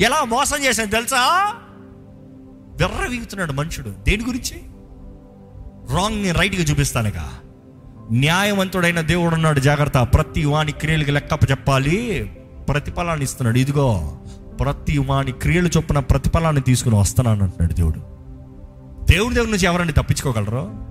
ఎలా 0.00 0.24
మోసం 0.24 0.64
చేశాను 0.64 0.90
తెలుసా? 0.90 1.54
వెర్ర 2.80 3.06
వీగుతున్నాడు 3.08 3.52
మనుషుడు. 3.52 3.90
దేని 3.90 4.24
గురించి? 4.24 4.62
రాంగ్ని 5.96 6.30
రైట్గా 6.30 6.62
చూపిస్తానుగా. 6.62 7.40
న్యాయవంతుడైన 8.12 9.00
దేవుడు 9.00 9.34
ఉన్నాడు. 9.34 9.60
జాగ్రత్త. 9.60 9.98
ప్రతి 9.98 10.44
వాని 10.44 10.72
క్రియలకు 10.72 11.10
లెక్కప్ప 11.10 11.50
చెప్పాలి. 11.50 12.30
ప్రతిఫలాన్ని 12.70 13.24
ఇస్తున్నాడు. 13.24 13.58
ఇదిగో 13.58 14.18
ప్రతి 14.60 14.98
వాని 14.98 15.32
క్రియలు 15.32 15.70
చొప్పున 15.76 15.98
ప్రతిఫలాన్ని 15.98 16.62
తీసుకుని 16.62 16.96
వస్తున్నాను 16.98 17.42
అంటున్నాడు 17.42 17.72
దేవుడు. 17.72 18.00
దేవుడి 19.12 19.34
దగ్గర 19.34 19.46
నుంచి 19.46 19.66
ఎవరండి 19.66 19.92
తప్పించుకోగలరు? 19.92 20.90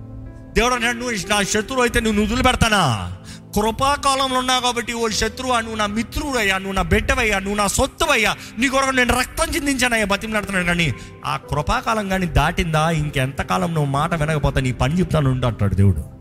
దేవుడు 0.54 0.74
అన్నాడు 0.74 0.96
నువ్వు 0.96 1.28
నా 1.30 1.42
శత్రువు 1.42 1.80
అయితే 1.80 2.00
నువ్వు 2.00 2.20
నుదులు 2.20 2.42
పెడతానా 2.42 3.16
కృపాకాలంలో 3.56 4.38
ఉన్నావు 4.38 4.62
కాబట్టి 4.62 4.92
ఓ 4.92 5.08
శత్రువు 5.08 5.60
నువ్వు 5.60 5.76
నా 5.76 5.86
మిత్రుడయ్యా 5.86 6.58
నువ్వు 6.58 6.72
నా 6.72 6.82
బిడ్డవయ్యా 6.82 7.38
నువ్వు 7.38 7.56
నా 7.56 7.66
సొత్తువయ్యా 7.66 8.36
నీ 8.58 8.68
కొరకు 8.68 8.90
నేను 8.90 9.18
రక్తం 9.18 9.54
చిందించానయ్యా 9.54 10.04
బతిమలాడుతున్నాను. 10.04 10.66
కానీ 10.66 10.94
ఆ 11.26 11.36
కృపాకాలం 11.36 12.08
కానీ 12.08 12.26
దాటిందా? 12.26 12.90
ఇంకెంతకాలం 12.90 13.74
నువ్వు 13.74 13.90
మాట 13.90 14.14
వినకపోతే 14.14 14.60
నీ 14.60 14.72
పని 14.72 14.98
చెప్తాను 14.98 15.46
అంటాడు 15.46 15.74
దేవుడు. 15.74 16.19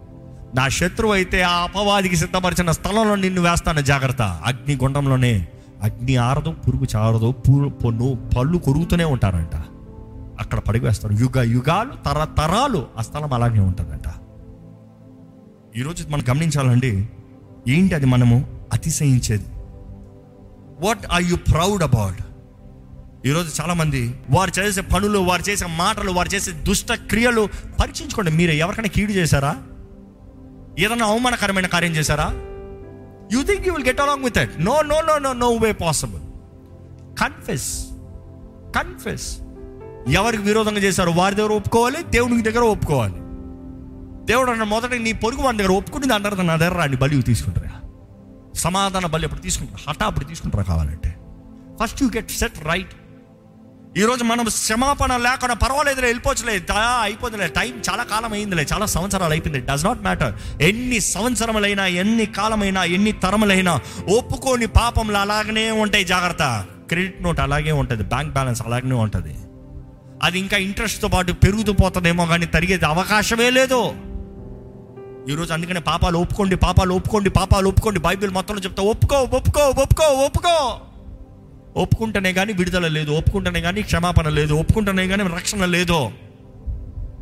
నా 0.56 0.68
శత్రువు 0.68 1.14
అయితే 1.14 1.42
ఆ 1.42 1.56
అపవాదికి 1.64 2.16
సిద్ధపరిచిన 2.16 2.72
స్థలంలో 2.72 3.16
నిన్ను 3.16 3.42
వేస్తాను 3.42 3.82
జాగ్రత్త. 3.82 4.22
అగ్ని 4.22 4.76
గుండంలోనే 4.76 5.48
అగ్ని 5.84 6.16
ఆరదు 6.16 6.52
పురుగు 6.52 6.88
చారదు 6.96 7.32
పొన్ను 7.32 8.30
పళ్ళు 8.38 8.58
కొరుగుతూనే 8.58 9.04
ఉంటారంట. 9.04 9.56
అక్కడ 10.40 10.60
పడిగి 10.60 10.86
వేస్తారు 10.86 11.14
యుగ 11.14 11.42
యుగాలు 11.42 11.92
తరతరాలు 12.06 12.86
ఆ 12.98 13.02
స్థలం 13.02 13.34
అలాగే 13.34 13.60
ఉంటుందంట. 13.60 14.08
ఈరోజు 15.78 16.08
మనం 16.10 16.24
గమనించాలండి 16.30 17.10
ఏంటి 17.68 17.96
అది 17.96 18.06
మనము 18.06 18.60
అతిశయించేది? 18.74 19.46
What 20.80 21.06
are 21.14 21.24
you 21.24 21.36
proud 21.36 21.84
about 21.84 22.22
ఈరోజు 23.26 23.62
చాలామంది 23.62 24.16
వారు 24.30 24.60
చేసే 24.60 24.82
పనులు 24.82 25.20
వారు 25.20 25.50
చేసే 25.50 25.66
మాటలు 25.78 26.12
వారు 26.12 26.30
చేసే 26.30 26.52
దుష్ట 26.52 26.94
క్రియలు 26.94 27.50
పరీక్షించుకోండి 27.80 28.32
మీరు 28.32 28.52
ఎవరికైనా 28.52 28.88
కీడు 28.88 29.12
చేశారా? 29.12 29.56
ఏదైనా 30.80 31.06
అవమానకరమైన 31.06 31.68
కార్యం 31.68 31.92
చేశారా? 31.92 32.34
You 33.32 33.44
think 33.44 33.68
you 33.68 33.74
will 33.74 33.88
get 33.88 34.02
along 34.02 34.24
with 34.24 34.38
it 34.38 34.66
no 34.66 34.82
no 34.82 35.02
no 35.02 35.18
no 35.18 35.34
no 35.34 35.56
way 35.56 35.72
possible 35.72 36.22
confess 37.20 37.88
confess 38.76 39.38
ఎవరికి 40.08 40.44
విరోధంగా 40.44 40.78
చేశారో 40.78 41.12
వారి 41.12 41.36
దగ్గర 41.36 41.52
ఒప్పుకోవాలి 41.52 42.04
దేవునికి 42.04 42.42
దగ్గర 42.42 42.64
ఒప్పుకోవాలి. 42.64 43.14
దేవుడు 44.26 44.52
అన్న 44.52 44.64
మొదట 44.64 44.94
నీ 44.94 45.12
పొరుగు 45.14 45.42
వాడి 45.42 45.58
దగ్గర 45.58 45.72
ఒప్పుకుని 45.72 46.14
అంటారు 46.14 46.36
నా 46.36 46.56
దగ్గర 46.56 46.78
రాని 46.78 46.96
బలి 46.96 47.22
తీసుకుంటారా? 47.22 47.82
సమాధాన 48.56 49.06
బలి 49.06 49.24
అప్పుడు 49.24 49.42
తీసుకుంటారు? 49.42 49.90
హఠా 49.90 50.06
అప్పుడు 50.06 50.26
తీసుకుంటారా 50.26 50.64
కావాలంటే? 50.64 51.16
First 51.84 52.04
you 52.04 52.10
get 52.16 52.32
set 52.32 52.64
right 52.64 52.94
ఈరోజు 53.98 54.24
మనం 54.24 54.44
క్షమాపణ 54.44 55.18
లేకుండా 55.18 55.56
పర్వాలేదులే 55.56 56.08
వెళ్ళిపోవచ్చులే. 56.08 56.60
దా, 56.60 57.00
అయిపోతుందిలే 57.02 57.48
టైం 57.48 57.82
చాలా 57.90 58.04
కాలం 58.04 58.34
అయిందిలే 58.34 58.66
చాలా 58.74 58.86
సంవత్సరాలు 58.86 59.32
అయిపోయింది. 59.32 59.68
డస్ 59.68 59.86
నాట్ 59.86 60.02
మ్యాటర్ 60.02 60.62
ఎన్ని 60.62 61.00
సంవత్సరములైనా 61.00 61.88
ఎన్ని 61.88 62.26
కాలమైనా 62.26 62.84
ఎన్ని 62.84 63.12
తరములైనా 63.12 63.82
ఒప్పుకోని 64.18 64.66
పాపంలో 64.68 65.20
అలాగనే 65.20 65.72
ఉంటాయి 65.72 66.06
జాగ్రత్త. 66.06 66.66
క్రెడిట్ 66.90 67.24
నోట్ 67.24 67.40
అలాగే 67.40 67.72
ఉంటుంది 67.72 68.04
బ్యాంక్ 68.04 68.34
బ్యాలెన్స్ 68.34 68.62
అలాగనే 68.62 68.96
ఉంటుంది. 68.96 69.36
అది 70.24 70.40
ఇంకా 70.40 70.58
ఇంట్రెస్ట్తో 70.58 71.08
పాటు 71.08 71.32
పెరుగుతూ 71.32 71.74
పోతుందేమో 71.74 72.26
కానీ 72.26 72.46
తరిగేది 72.46 72.86
అవకాశమే 72.86 73.50
లేదు. 73.50 73.92
ఈరోజు 75.30 75.54
అందుకనే 75.54 75.80
పాపాలు 75.80 76.18
ఒప్పుకోండి 76.18 76.56
పాపాలు 76.56 76.94
ఒప్పుకోండి 76.94 77.30
పాపాలు 77.30 77.70
ఒప్పుకోండి. 77.70 78.00
బైబిల్ 78.00 78.32
మొత్తంలో 78.32 78.62
చెప్తా 78.62 78.84
ఒప్పుకో 78.84 79.16
ఒప్పుకో 79.16 79.62
ఒప్పుకో 79.62 80.04
ఒప్పుకో. 80.04 80.82
ఒప్పుకుంటేనే 81.80 82.34
కానీ 82.34 82.54
విడుదల 82.54 82.88
లేదు 82.88 83.12
ఒప్పుకుంటేనే 83.12 83.62
కానీ 83.62 83.82
క్షమాపణ 83.82 84.30
లేదు 84.30 84.54
ఒప్పుకుంటేనే 84.54 85.08
కానీ 85.08 85.24
రక్షణ 85.24 85.66
లేదు. 85.66 86.00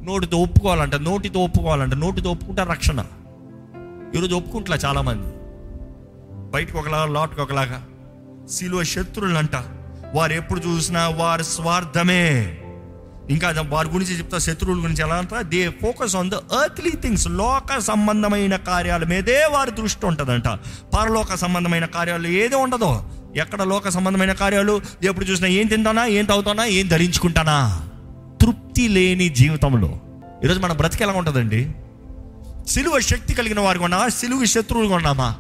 నోటితో 0.04 0.38
ఒప్పుకోవాలంట 0.38 0.96
నోటితో 0.96 1.39
ఒప్పుకోవాలంట 1.39 1.93
నోటితో 1.93 2.32
ఒప్పుకుంటే 2.32 2.63
రక్షణ. 2.63 3.00
ఈరోజు 4.15 4.36
ఒప్పుకుంటలే 4.36 4.78
చాలామంది. 4.86 5.28
బయటకు 6.52 6.78
ఒకలాగా 6.80 7.06
లోటుకు 7.06 7.41
ఒకలాగా. 7.41 7.80
సిలువ 8.52 8.84
శత్రువులు 8.84 9.38
అంట 9.38 9.56
వారు 10.15 10.34
ఎప్పుడు 10.34 10.60
చూసినా 10.60 11.08
వారి 11.08 11.43
స్వార్థమే. 11.43 12.58
ఇంకా 13.30 13.48
వారి 13.70 13.89
గురించి 13.89 14.17
చెప్తా 14.17 14.38
శత్రువుల 14.38 14.80
గురించి 14.84 15.02
ఎలా 15.04 15.15
అంటారా 15.15 15.41
they 15.41 15.70
focus 15.70 16.15
on 16.15 16.30
the 16.32 16.34
earthly 16.34 16.91
things 16.91 17.28
లోక 17.28 17.80
సంబంధమైన 17.80 18.56
కార్యాల 18.56 19.04
మీదే 19.04 19.38
వారి 19.46 19.72
దృష్టి 19.72 20.06
ఉంటుందంట. 20.06 20.48
పరలోక 20.96 21.36
సంబంధమైన 21.36 21.86
కార్యాలు 21.86 22.28
ఏదో 22.28 22.58
ఉండదో 22.58 22.91
ఎక్కడ 23.38 23.63
లోక 23.63 23.89
సంబంధమైన 23.89 24.34
కార్యాలు? 24.34 24.82
ఎప్పుడు 25.04 25.26
చూసినా 25.26 25.47
ఏం 25.47 25.67
తింటానా 25.67 26.06
ఏం 26.06 26.26
తాగుతానా 26.26 26.65
ఏం 26.65 26.88
ధరించుకుంటానా? 26.88 27.88
తృప్తి 28.41 28.88
లేని 28.88 29.30
జీవితంలో. 29.30 30.00
ఈరోజు 30.43 30.60
మన 30.60 30.73
బ్రతికి 30.73 31.04
ఎలా 31.04 31.13
ఉంటుందండి? 31.13 31.71
సిలువ 32.67 33.00
శక్తి 33.00 33.34
కలిగిన 33.34 33.60
వారు 33.60 33.80
కొన్నామా? 33.80 34.08
సిలువ 34.08 34.45
శత్రువులు 34.45 34.88
ఉన్నామా 34.88 35.36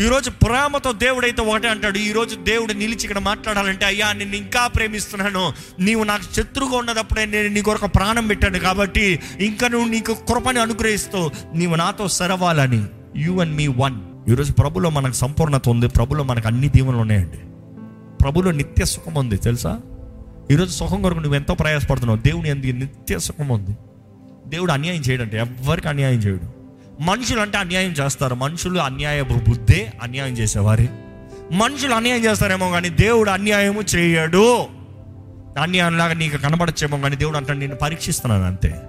ఈరోజు 0.00 0.30
ప్రేమతో 0.30 0.92
దేవుడైతే 0.92 1.42
ఒకటే 1.42 1.68
అంటాడు. 1.68 1.98
ఈరోజు 1.98 2.36
దేవుడు 2.36 2.72
నిలిచి 2.72 3.02
ఇక్కడ 3.02 3.18
మాట్లాడాలంటే 3.18 3.84
అయ్యా 3.86 4.12
నేను 4.12 4.36
ఇంకా 4.36 4.66
ప్రేమిస్తున్నాను. 4.66 5.52
నీవు 5.80 6.04
నాకు 6.04 6.22
శత్రువుగా 6.22 6.76
ఉన్నదప్పుడే 6.76 7.26
నేను 7.26 7.48
నీ 7.48 7.62
కొరకు 7.62 7.86
ప్రాణం 7.86 8.26
పెట్టాను 8.26 8.58
కాబట్టి 8.58 9.20
ఇంకా 9.40 9.68
నువ్వు 9.68 9.88
నీకు 9.88 10.14
కృపని 10.14 10.60
అనుగ్రహిస్తూ 10.60 11.30
నీవు 11.54 11.74
నాతో 11.74 12.08
సరవాలని. 12.08 12.84
యు 13.16 13.40
అండ్ 13.40 13.56
మీ 13.56 13.66
వన్ 13.66 14.00
ఈరోజు 14.28 14.52
ప్రభులో 14.52 14.90
మనకు 14.90 15.12
సంపూర్ణత 15.12 15.68
ఉంది. 15.68 15.88
ప్రభులో 15.88 16.24
మనకు 16.24 16.46
అన్ని 16.46 16.68
దీవెనలు 16.68 17.00
ఉన్నాయండి. 17.00 17.38
ప్రభులో 18.22 18.50
నిత్య 18.50 18.84
సుఖం 18.84 19.14
ఉంది. 19.14 19.36
తెలుసా? 19.36 19.80
ఈరోజు 20.50 20.70
సుఖం 20.70 21.02
కొరకు 21.02 21.18
నువ్వు 21.18 21.34
ఎంతో 21.34 21.54
ప్రయాసపడుతున్నావు. 21.54 22.18
దేవుని 22.18 22.48
ఎందుకు 22.48 22.72
నిత్య 22.72 23.18
సుఖం 23.18 23.48
ఉంది. 23.48 23.76
దేవుడు 24.46 24.72
అన్యాయం 24.72 25.00
చేయడంటే 25.00 25.38
ఎవ్వరికి 25.38 25.88
అన్యాయం 25.88 26.18
చేయడు. 26.18 26.40
మనుషులు 27.02 27.40
అంటే 27.40 27.58
అన్యాయం 27.58 27.90
చేస్తారు. 27.90 28.34
మనుషులు 28.34 28.78
అన్యాయ 28.78 29.22
బుద్ధే 29.22 29.92
అన్యాయం 30.02 30.38
చేసేవారే. 30.38 30.88
మనుషులు 31.52 31.94
అన్యాయం 31.94 32.24
చేస్తారేమో 32.24 32.70
కానీ 32.70 32.88
దేవుడు 32.88 33.30
అన్యాయము 33.30 33.82
చేయడు. 33.82 34.66
అన్యాయంలాగా 35.62 36.12
నీకు 36.12 36.36
కనబడచ్చేమో 36.36 36.98
కానీ 36.98 37.16
దేవుడు 37.16 37.36
అంటాడు 37.36 37.58
నేను 37.58 37.74
పరీక్షిస్తున్నాను 37.74 38.44
అంతే. 38.44 38.82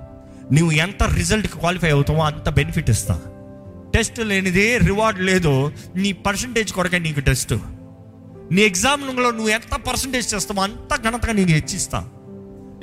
నువ్వు 0.53 0.71
ఎంత 0.71 1.03
రిజల్ట్కి 1.03 1.59
క్వాలిఫై 1.59 1.89
అవుతావో 1.89 2.19
అంత 2.19 2.49
బెనిఫిట్ 2.49 2.89
ఇస్తా. 2.89 3.21
టెస్ట్ 3.93 4.19
లేనిదే 4.19 4.77
రివార్డ్ 4.77 5.21
లేదు. 5.21 5.71
నీ 5.95 6.11
పర్సంటేజ్ 6.11 6.73
కొరకే 6.73 6.99
నీకు 6.99 7.19
టెస్ట్. 7.19 7.53
నీ 8.51 8.61
ఎగ్జామ్లో 8.61 9.31
నువ్వు 9.31 9.49
ఎంత 9.49 9.75
పర్సంటేజ్ 9.75 10.35
చేస్తావో 10.35 10.61
అంత 10.61 10.95
ఘనతగా 11.03 11.33
నీకు 11.33 11.49
హెచ్చిస్తా. 11.49 12.09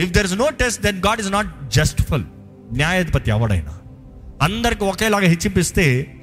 If 0.01 0.11
there 0.11 0.27
is 0.27 0.35
no 0.35 0.49
test 0.49 0.83
then 0.83 1.03
God 1.07 1.21
is 1.21 1.33
not 1.33 1.71
justful 1.71 2.25
న్యాయాధిపతి 2.73 3.31
ఎవడైనా. 3.31 3.79
అందరికి 4.43 4.85
ఒకేలాగా 4.85 5.27
హెచ్చింపిస్తే 5.27 6.15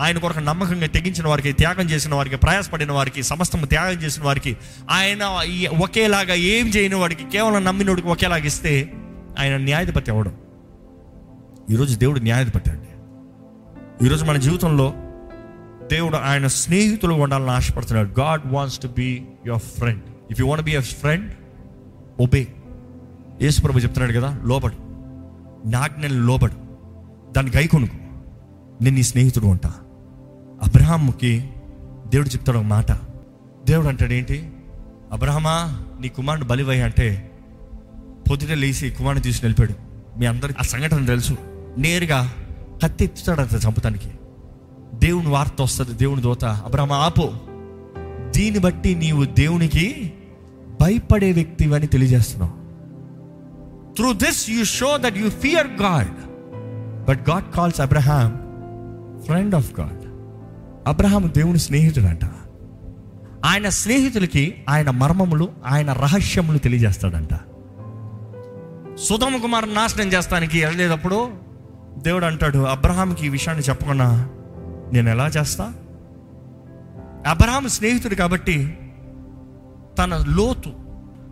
ఆయన 0.00 0.18
కొరకు 0.18 0.38
నమ్మకంగా 0.38 0.86
తెగించిన 0.86 1.26
వారికి 1.28 1.52
త్యాగం 1.52 1.86
చేసిన 1.90 2.14
వారికి 2.14 2.36
ప్రయాసపడిన 2.36 2.92
వారికి 2.92 3.22
సమస్తము 3.22 3.66
త్యాగం 3.66 3.96
చేసిన 4.02 4.22
వారికి 4.22 4.56
ఆయన 4.90 5.22
ఈ 5.46 5.66
ఒకేలాగా 5.66 6.34
ఏం 6.34 6.68
చేయని 6.68 6.94
వాడికి 6.94 7.24
కేవలం 7.30 7.64
నమ్మినోడికి 7.64 8.08
ఒకేలాగా 8.08 8.44
ఇస్తే 8.44 8.92
ఆయన 9.38 9.56
న్యాయాధిపతి 9.56 10.10
అవడం 10.10 10.34
ఈరోజు 11.70 11.96
దేవుడు 11.96 12.20
న్యాయాధిపతి 12.20 12.70
అండి. 12.70 12.91
ఈరోజు 14.02 14.24
మన 14.24 14.36
జీవితంలో 14.36 14.94
దేవుడు 15.90 16.16
ఆయన 16.16 16.46
స్నేహితులు 16.46 17.14
ఉండాలని 17.14 17.50
ఆశపడుతున్నాడు. 17.50 18.20
God 18.20 18.42
wants 18.46 18.78
to 18.78 18.88
be 18.88 19.22
your 19.46 19.62
friend 19.62 20.02
if 20.30 20.40
you 20.40 20.46
want 20.46 20.64
be 20.64 20.72
your 20.72 20.82
friend 20.82 21.32
obey 22.20 22.48
యేసుప్రభు 23.42 23.78
చెప్తున్నాడు 23.78 24.20
కదా 24.20 24.40
లోబడు. 24.44 24.72
నాజ్ఞలు 25.68 26.20
లోబడు. 26.20 26.52
దాన్ని 27.32 27.52
గైకొనుకు 27.56 27.96
నేను 28.82 28.96
నీ 28.96 29.02
స్నేహితుడు 29.02 29.46
ఉంటా. 29.46 29.68
అబ్రహాముకి 30.62 31.50
దేవుడు 32.06 32.28
చెప్తాడు 32.28 32.58
ఒక 32.58 32.64
మాట. 32.64 32.92
దేవుడు 33.66 33.88
అంటాడు 33.88 34.12
ఏంటి? 34.12 34.52
అబ్రహమా 35.12 35.84
నీ 36.00 36.08
కుమారుడు 36.08 36.44
బలివై 36.44 36.80
అంటే 36.80 37.30
పొద్దుట 38.30 38.50
లేచి 38.50 38.90
కుమారుని 38.90 39.22
తీసుకుని 39.22 39.52
వెళ్ళిపోయాడు. 39.52 40.18
మీ 40.18 40.26
అందరికి 40.26 40.58
ఆ 40.58 40.62
సంఘటన 40.62 41.04
తెలుసు. 41.04 41.36
నేరుగా 41.78 42.32
కత్తి 42.82 43.04
ఎత్తుతాడు 43.04 43.40
అంత 43.40 43.88
దేవుని 44.94 45.28
వార్త 45.28 45.62
వస్తుంది 45.62 45.92
దేవుని 45.92 46.22
దోత. 46.22 46.44
అబ్రహ్మ 46.44 46.92
ఆపో. 46.92 47.32
దీన్ని 48.36 48.60
బట్టి 48.60 48.94
నీవు 48.94 49.24
దేవునికి 49.24 50.12
భయపడే 50.80 51.32
వ్యక్తి 51.32 51.74
అని 51.74 51.86
తెలియజేస్తున్నావు. 51.86 52.62
Through 53.94 54.12
this 54.12 54.50
you 54.50 54.64
show 54.64 54.96
that 54.96 55.18
you 55.18 55.28
fear 55.28 55.66
God 55.66 56.08
but 57.04 57.30
God 57.30 57.56
calls 57.56 57.80
Abraham 57.80 58.30
friend 59.26 59.54
of 59.54 59.80
God 59.80 60.02
Abraham 60.88 61.32
దేవుని 61.36 61.58
స్నేహితుడంట. 61.58 62.24
ఆయన 63.44 63.68
స్నేహితులకి 63.68 64.54
ఆయన 64.68 64.90
మర్మములు 64.90 65.48
ఆయన 65.66 65.92
రహస్యములు 65.92 66.58
తెలియజేస్తాడంట. 66.58 67.34
సుధమ 68.98 69.36
కుమార్ 69.36 69.74
నాశనం 69.74 70.08
చేస్తానికి 70.08 70.64
వెళ్ళేటప్పుడు 70.64 71.51
దేవుడు 71.98 72.24
అంటాడు 72.24 72.58
అబ్రహాంకి 72.58 73.26
ఈ 73.26 73.28
విషయాన్ని 73.28 73.64
చెప్పకుండా 73.64 74.28
నేను 74.92 75.10
ఎలా 75.10 75.26
చేస్తా? 75.26 75.74
అబ్రహాం 77.26 77.68
స్నేహితుడు 77.68 78.14
కాబట్టి 78.14 78.78
తన 79.98 80.24
లోతు 80.28 80.70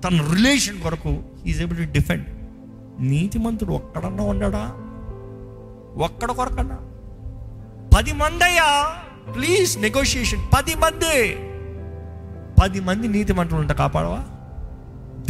తన 0.05 0.27
రిలేషన్ 0.33 0.81
కొరకు 0.81 1.23
ఈజ్ 1.46 1.62
ఏబుల్ 1.62 1.87
టు 1.87 1.92
డిఫెండ్ 1.92 2.27
నీతిమంతుడు 3.01 3.73
ఒక్కడన్నా 3.73 4.25
ఉన్నాడా? 4.25 4.73
ఒక్కడ 6.05 6.31
కొరకన్నా. 6.31 6.79
పది 7.96 8.12
మంది 8.12 8.44
అయ్యా 8.44 8.96
ప్లీజ్ 9.33 9.79
నెగోషియేషన్ 9.79 10.40
పది 10.57 10.75
మంది. 10.75 11.37
పది 12.62 12.81
మంది 12.81 13.09
నీతి 13.09 13.33
మంత్రులు 13.33 13.61
ఉంటే 13.61 13.75
కాపాడవా? 13.75 14.25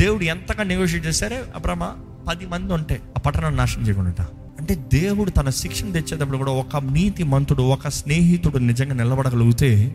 దేవుడు 0.01 0.25
ఎంతగా 0.25 0.63
నెగోషియేట్ 0.63 1.07
చేస్తారే 1.07 1.43
అబ్రహ్మ? 1.57 1.97
పది 2.29 2.47
మంది 2.47 2.73
ఉంటే 2.73 3.01
ఆ 3.19 3.21
పట్టణాన్ని 3.21 3.59
నాశనం 3.59 3.87
చేయకుండా 3.87 4.27
అంటే 4.71 4.99
దేవుడు 4.99 5.31
తన 5.31 5.51
శిక్షణ 5.51 5.87
తెచ్చేటప్పుడు 5.93 6.39
కూడా 6.39 6.53
ఒక 6.53 6.77
నీతి 6.77 7.23
మంతుడు 7.23 7.63
ఒక 7.63 7.89
స్నేహితుడు 7.89 8.59
నిజంగా 8.59 8.95
నిలబడగలిగితే 8.95 9.95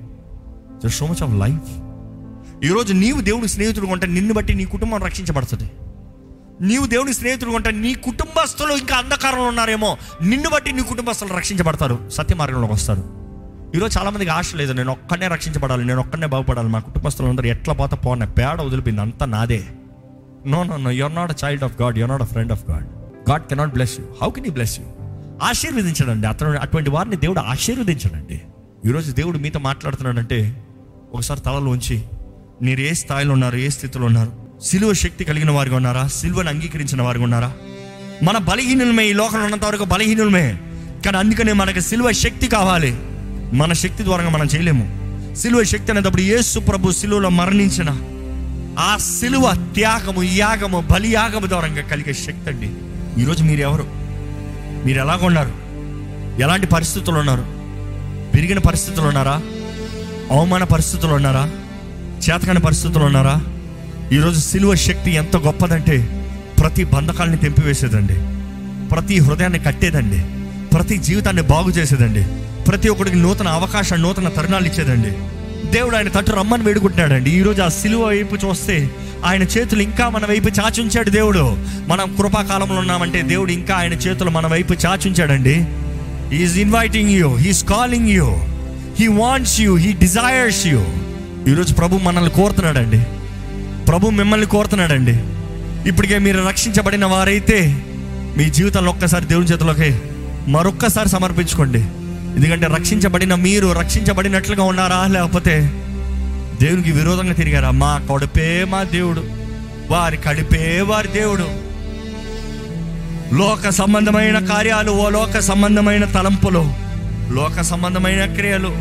సో 0.90 1.06
మచ్ 1.08 1.24
ఆఫ్ 1.24 1.34
లైఫ్ 1.34 1.70
ఈరోజు 2.66 2.94
నీవు 2.94 3.22
దేవుని 3.22 3.48
స్నేహితుడు 3.48 3.86
కొంటే 3.86 4.08
నిన్ను 4.08 4.34
బట్టి 4.34 4.54
నీ 4.54 4.66
కుటుంబం 4.66 5.04
రక్షించబడుతుంది. 5.04 5.72
నీవు 6.62 6.86
దేవుని 6.86 7.14
స్నేహితుడు 7.14 7.52
కొంటే 7.52 7.72
నీ 7.72 7.94
కుటుంబస్తులు 7.94 8.74
ఇంకా 8.74 8.96
అంధకారంలో 8.96 9.48
ఉన్నారేమో 9.48 9.98
నిన్ను 10.22 10.50
బట్టి 10.50 10.72
నీ 10.72 10.82
కుటుంబస్తులు 10.82 11.34
రక్షించబడతారు 11.34 12.10
సత్య 12.10 12.36
మార్గంలోకి 12.36 12.74
వస్తారు. 12.74 13.04
ఈరోజు 13.76 14.00
చాలామందికి 14.00 14.32
ఆశ 14.32 14.56
లేదు 14.56 14.74
నేను 14.74 14.92
ఒక్కనే 14.92 15.28
రక్షించబడాలి 15.28 15.86
నేను 15.86 16.00
ఒక్కనే 16.00 16.28
బాగుపడాలి 16.28 16.68
మా 16.68 16.80
కుటుంబస్తులు 16.80 17.28
అందరూ 17.28 17.46
ఎట్లా 17.46 17.74
పోతా 17.74 17.98
పోనే 17.98 18.26
పేడ 18.26 18.62
వదిలిపోయింది 18.62 19.02
అంతా 19.02 19.26
నాదే. 19.26 19.64
No 20.48 20.64
no 20.64 20.78
no 20.78 20.92
your 20.92 21.16
not 21.16 21.32
a 21.32 21.48
child 21.48 21.64
of 21.64 21.82
God 21.82 21.98
your 21.98 22.12
not 22.12 22.22
a 22.22 22.26
friend 22.26 22.52
of 22.52 22.72
God 22.72 22.86
God 23.30 23.42
cannot 23.42 23.74
bless 23.74 24.00
you 24.00 24.06
how 24.22 24.30
can 24.30 24.46
you 24.46 24.52
bless 24.52 24.80
you 24.80 24.86
ఆశీర్వదించడండి. 25.44 26.28
అతను 26.28 26.52
అటువంటి 26.52 26.90
వారిని 26.90 27.16
దేవుడు 27.16 27.40
ఆశీర్వదించడండి. 27.40 28.42
ఈరోజు 28.86 29.12
దేవుడు 29.12 29.38
మీతో 29.38 29.60
మాట్లాడుతున్నాడంటే 29.60 30.66
ఒకసారి 31.14 31.40
తలలో 31.40 31.72
ఉంచి 31.72 32.04
మీరు 32.62 32.80
ఏ 32.80 32.94
స్థాయిలో 32.94 33.34
ఉన్నారు? 33.34 33.58
ఏ 33.58 33.70
స్థితిలో 33.70 34.06
ఉన్నారు? 34.06 34.32
సిలువ 34.64 34.94
శక్తి 34.94 35.24
కలిగిన 35.24 35.52
వారిగా 35.52 35.76
ఉన్నారా? 35.76 36.08
సిలువను 36.08 36.50
అంగీకరించిన 36.50 37.02
వారిగా 37.02 37.24
ఉన్నారా? 37.24 37.54
మన 38.24 38.38
బలహీనులమే 38.38 39.10
ఈ 39.10 39.14
లోకంలో 39.14 39.44
ఉన్నంత 39.44 39.66
వరకు 39.66 39.84
బలహీనులమే. 39.84 40.60
కానీ 41.06 41.18
అందుకనే 41.18 41.54
మనకి 41.54 41.82
సిలువ 41.82 42.12
శక్తి 42.12 42.48
కావాలి. 42.48 42.96
మన 43.56 43.74
శక్తి 43.74 44.04
ద్వారా 44.04 44.30
మనం 44.30 44.46
చేయలేము. 44.46 45.06
సిలువ 45.36 45.64
శక్తి 45.64 45.92
అనేటప్పుడు 45.92 46.22
యేసు 46.22 46.60
ప్రభు 46.60 46.92
సిలువలో 46.92 47.30
మరణించిన 47.30 47.90
ఆ 48.80 48.98
సిలువ 48.98 49.52
త్యాగము 49.74 50.24
యాగము 50.24 50.84
బలియాగము 50.92 51.46
ద్వారా 51.46 51.68
కలిగే 51.68 52.14
శక్తి 52.14 52.50
అండి. 52.50 52.85
ఈరోజు 53.20 53.44
మీరెవరు? 53.44 53.86
మీరు 54.86 55.00
ఎలాగ 55.00 55.26
ఉన్నారు 55.26 55.54
ఎలాంటి 56.42 56.68
పరిస్థితులు 56.68 57.20
ఉన్నారు 57.20 57.46
పెరిగిన 58.32 58.60
పరిస్థితులు 58.60 59.06
ఉన్నారా 59.08 59.36
అవమాన 60.32 60.64
పరిస్థితులు 60.64 61.14
ఉన్నారా 61.14 61.44
చేతకాని 62.26 62.60
పరిస్థితులు 62.60 63.04
ఉన్నారా 63.04 63.42
ఈరోజు 64.14 64.40
సిలువ 64.40 64.76
శక్తి 64.76 65.12
ఎంత 65.12 65.38
గొప్పదంటే 65.38 66.26
ప్రతి 66.60 66.84
బంధకాలని 66.84 67.38
తెంపివేసేదండి. 67.38 68.18
ప్రతి 68.90 69.20
హృదయాన్ని 69.20 69.60
కట్టేదండి. 69.60 70.20
ప్రతి 70.70 70.98
జీవితాన్ని 70.98 71.42
బాగు 71.42 71.70
చేసేదండి 71.70 72.24
ప్రతి 72.64 72.90
ఒక్కడికి 72.90 73.16
నూతన 73.16 73.48
అవకాశం 73.48 74.02
నూతన 74.02 74.30
తరుణాలు 74.30 74.66
ఇచ్చేదండి. 74.66 75.12
దేవుడు 75.72 75.96
ఆయన 75.96 76.08
తట్టు 76.08 76.32
రమ్మని 76.32 76.64
వేడుకుంటున్నాడండి. 76.64 77.32
ఈరోజు 77.32 77.62
ఆ 77.62 77.68
సిలువ 77.68 78.08
వైపు 78.08 78.36
చూస్తే 78.36 78.90
ఆయన 79.26 79.44
చేతులు 79.44 79.82
ఇంకా 79.82 80.10
మన 80.10 80.26
వైపు 80.26 80.50
చాచుంచాడు 80.50 81.10
దేవుడు. 81.10 81.58
మనం 81.88 82.16
కృపాకాలంలో 82.16 82.76
ఉన్నామంటే 82.76 83.22
దేవుడు 83.22 83.52
ఇంకా 83.52 83.76
ఆయన 83.76 83.94
చేతులు 83.94 84.30
మన 84.30 84.48
వైపు 84.48 84.74
చాచుంచాడండి. 84.74 85.66
Is 86.36 86.60
inviting 86.60 87.10
you 87.10 87.36
he's 87.36 87.64
calling 87.64 88.10
you 88.10 88.36
he 89.00 89.08
wants 89.08 89.62
you 89.62 89.76
he 89.76 89.94
desires 89.94 90.68
you 90.68 90.86
ఈరోజు 91.48 91.74
ప్రభు 91.74 91.96
మనల్ని 91.96 92.30
కోరుతున్నాడండి. 92.30 93.04
ప్రభు 93.86 94.10
మిమ్మల్ని 94.10 94.48
కోరుతున్నాడండి. 94.48 95.20
ఇప్పటికే 95.90 96.20
మీరు 96.20 96.48
రక్షించబడిన 96.48 97.06
వారైతే 97.06 97.84
మీ 98.38 98.46
జీవితంలో 98.46 98.92
ఒక్కసారి 98.92 99.26
దేవుని 99.26 99.48
చేతిలోకి 99.48 100.00
మరొక్కసారి 100.48 101.10
సమర్పించుకోండి. 101.10 101.86
ఎందుకంటే 102.36 102.68
రక్షించబడిన 102.68 103.36
మీరు 103.36 103.72
రక్షించబడినట్లుగా 103.72 104.64
ఉన్నారా? 104.64 105.08
లేకపోతే 105.08 105.72
దేవునికి 106.62 106.92
విరోధంగా 106.92 107.34
తిరిగారా? 107.34 107.72
మా 107.72 108.08
కడుపే 108.12 108.66
మా 108.70 108.84
దేవుడు 108.84 109.24
వారి 109.90 110.18
కడిపే 110.18 110.82
వారి 110.82 111.08
దేవుడు. 111.08 111.48
లోక 113.36 113.70
సంబంధమైన 113.70 114.46
కార్యాలు 114.46 114.92
ఓ 114.92 115.10
లోక 115.10 115.40
సంబంధమైన 115.40 116.06
తలంపులు 116.06 116.74
లోక 117.34 117.62
సంబంధమైన 117.62 118.26
క్రియలు. 118.26 118.72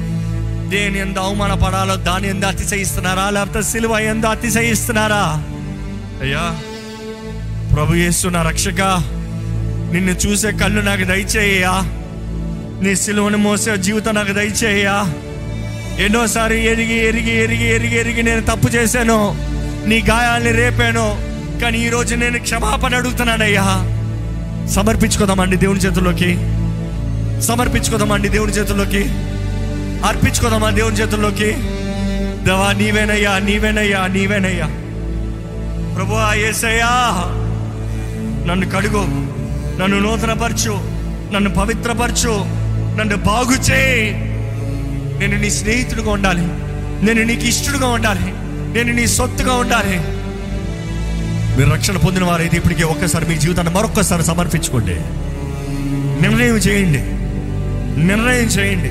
దేని 0.70 0.98
ఎంత 0.98 1.18
అవమానపడాలో 1.18 1.96
దాని 1.96 2.28
ఎందు 2.28 2.46
అతిశయిస్తున్నారా? 2.46 3.30
లేకపోతే 3.30 3.62
సిలువ 3.62 3.98
ఎందు 3.98 4.26
అతిశయిస్తున్నారా? 4.26 5.24
అయ్యా 6.22 6.60
ప్రభు 7.74 7.94
చేస్తున్న 7.94 8.42
రక్షక 8.42 8.80
నిన్ను 9.92 10.12
చూసే 10.12 10.50
కళ్ళు 10.50 10.80
నాకు 10.80 11.04
దయచేయ్యా 11.04 12.03
నీ 12.84 12.92
సిలువను 12.94 13.38
మోసే 13.38 13.72
జీవితం 13.76 14.14
నాకు 14.14 14.32
దయచేయ్యా 14.32 14.94
ఎన్నోసారి 16.04 16.56
ఎరిగి 16.70 16.96
ఎరిగి 17.08 17.34
ఎరిగి 17.42 17.66
ఎరిగి 17.74 17.96
ఎరిగి 17.96 18.22
నేను 18.22 18.42
తప్పు 18.42 18.68
చేశాను 18.68 19.18
నీ 19.86 19.98
గాయాల్ని 20.08 20.52
రేపాను 20.52 21.04
కానీ 21.60 21.78
ఈరోజు 21.78 22.14
నేను 22.14 22.38
క్షమాపణ 22.38 22.94
అడుగుతున్నానయ్యా 22.94 23.66
సమర్పించుకోదామండి 24.74 25.56
దేవుని 25.56 25.84
చేతుల్లోకి 25.86 26.30
సమర్పించుకోదామండి 27.40 28.28
దేవుని 28.28 28.52
చేతుల్లోకి 28.52 29.02
అర్పించుకోదామా 30.08 30.70
దేవుని 30.70 31.00
చేతుల్లోకి 31.00 31.50
దేవా 32.44 32.68
నీవేనయ్యా 32.72 33.32
నీవేనయ్యా 33.38 34.00
నీవేనయ్యా 34.06 34.68
ప్రభు 35.96 36.18
ఏసయ్యా 36.48 36.92
నన్ను 38.48 38.68
కడుగు 38.70 39.04
నన్ను 39.80 39.98
నూతనపరచు 40.00 40.74
నన్ను 41.32 41.50
పవిత్రపరచు 41.50 42.34
నన్ను 42.98 43.16
బాగు 43.16 43.72
చేయి. 43.72 44.14
నేను 45.18 45.36
నీ 45.36 45.50
స్నేహితుడిగా 45.50 46.10
ఉండాలి. 46.10 46.42
నేను 47.06 47.22
నీకు 47.22 47.42
ఇష్టడుగా 47.42 47.88
ఉండాలి. 47.88 48.32
నేను 48.78 48.92
నీ 48.92 49.06
సొత్తుగా 49.06 49.54
ఉండాలి. 49.54 49.98
మీరు 51.58 51.70
రక్షణ 51.70 51.96
పొందిన 51.96 52.24
వారైతే 52.24 52.56
ఇప్పటికే 52.56 52.82
ఒక్కసారి 52.82 53.26
మీ 53.26 53.38
జీవితాన్ని 53.38 53.74
మరొక్కసారి 53.74 54.24
సమర్పించుకోండి. 54.24 54.94
నిర్ణయం 56.22 56.56
చేయండి. 56.56 56.98
నిర్ణయం 58.06 58.46
చేయండి. 58.46 58.90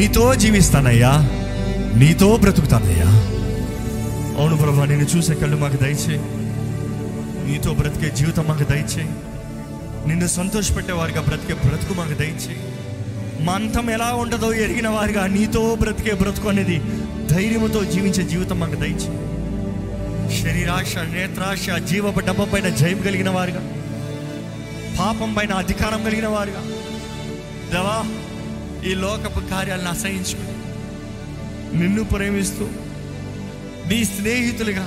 నీతో 0.00 0.34
జీవిస్తానయ్యా. 0.34 1.10
నీతో 1.94 2.36
బ్రతుకుతానయ్యా. 2.36 3.06
అవును 4.38 4.56
ప్రభా 4.56 4.84
నేను 4.84 5.06
చూసే 5.16 5.34
కళ్ళు 5.34 5.56
మాకు 5.56 5.76
దయచేయి. 5.76 6.20
నీతో 7.50 7.72
బ్రతికే 7.72 8.10
జీవితం 8.16 8.44
మాకు 8.48 8.64
దయచేయి. 8.64 9.08
నిన్ను 10.08 10.26
సంతోషపెట్టే 10.26 10.92
వారిగా 10.92 11.20
బ్రతికే 11.20 11.54
బ్రతుకు 11.54 11.94
మాకు 11.94 12.14
దయచేయి. 12.14 12.73
మా 13.44 13.54
అంతం 13.54 13.90
ఎలా 13.90 14.14
ఉంటుందో 14.14 14.52
ఎరిగిన 14.54 14.88
వారిగా 14.88 15.26
నీతో 15.26 15.74
బ్రతికే 15.74 16.12
బ్రతుకు 16.14 16.48
అనేది 16.48 16.76
ధైర్యంతో 17.30 17.84
జీవించే 17.84 18.22
జీవితం 18.22 18.60
మాకు 18.60 18.74
దయచి 18.74 19.10
శరీరాశ 20.42 20.96
నేత్రాశ 21.12 21.70
జీవపు 21.88 22.20
డబ్బ 22.20 22.42
పైన 22.42 22.68
జయం 22.68 23.02
కలిగిన 23.02 23.30
వారుగా 23.30 23.62
పాపం 24.98 25.34
పైన 25.34 25.52
అధికారం 25.54 26.04
కలిగిన 26.04 26.26
వారుగా 26.26 26.62
దేవా 27.72 27.96
ఈ 28.88 28.94
లోకపు 28.94 29.40
కార్యాలను 29.50 29.88
అసహించుకుని 29.88 30.52
నిన్ను 31.78 32.04
ప్రేమిస్తూ 32.04 32.64
నీ 33.88 34.04
స్నేహితులుగా 34.04 34.86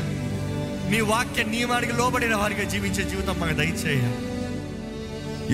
నీ 0.91 1.01
వాక్య 1.01 1.43
నియమానికి 1.43 1.93
లోబడిన 1.93 2.35
వారిగా 2.35 2.63
జీవించే 2.63 3.03
జీవితం 3.03 3.39
మాకు 3.39 3.53
దయచేయ. 3.53 4.03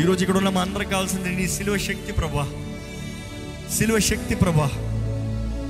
ఈరోజు 0.02 0.22
ఇక్కడ 0.24 0.38
ఉన్న 0.38 0.50
మా 0.50 0.62
అందరికి 0.62 0.92
కావాల్సింది 0.92 1.30
నీ 1.30 1.48
శిలువ 1.48 1.78
శక్తి 1.78 2.12
ప్రభా. 2.12 2.46
సిలువ 3.78 4.00
శక్తి 4.00 4.36
ప్రభా. 4.36 4.70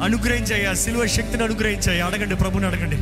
అనుగ్రహించయ్యా 0.03 0.73
సిలువ 0.73 1.07
శక్తిని 1.07 1.43
అనుగ్రహించయ్యా. 1.43 2.05
అడగండి 2.05 2.35
ప్రభుని 2.35 2.65
అడగండి. 2.65 2.97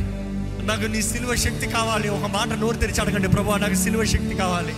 నాకు 0.66 0.86
నీ 0.86 1.02
సిలువ 1.02 1.34
శక్తి 1.34 1.66
కావాలి. 1.66 2.08
ఒక 2.08 2.30
మాట 2.30 2.58
నోరు 2.58 2.76
తెరిచి 2.76 3.00
అడగండి 3.00 3.28
ప్రభా 3.28 3.56
నాకు 3.56 3.74
సిలువ 3.74 4.04
శక్తి 4.04 4.34
కావాలి. 4.34 4.72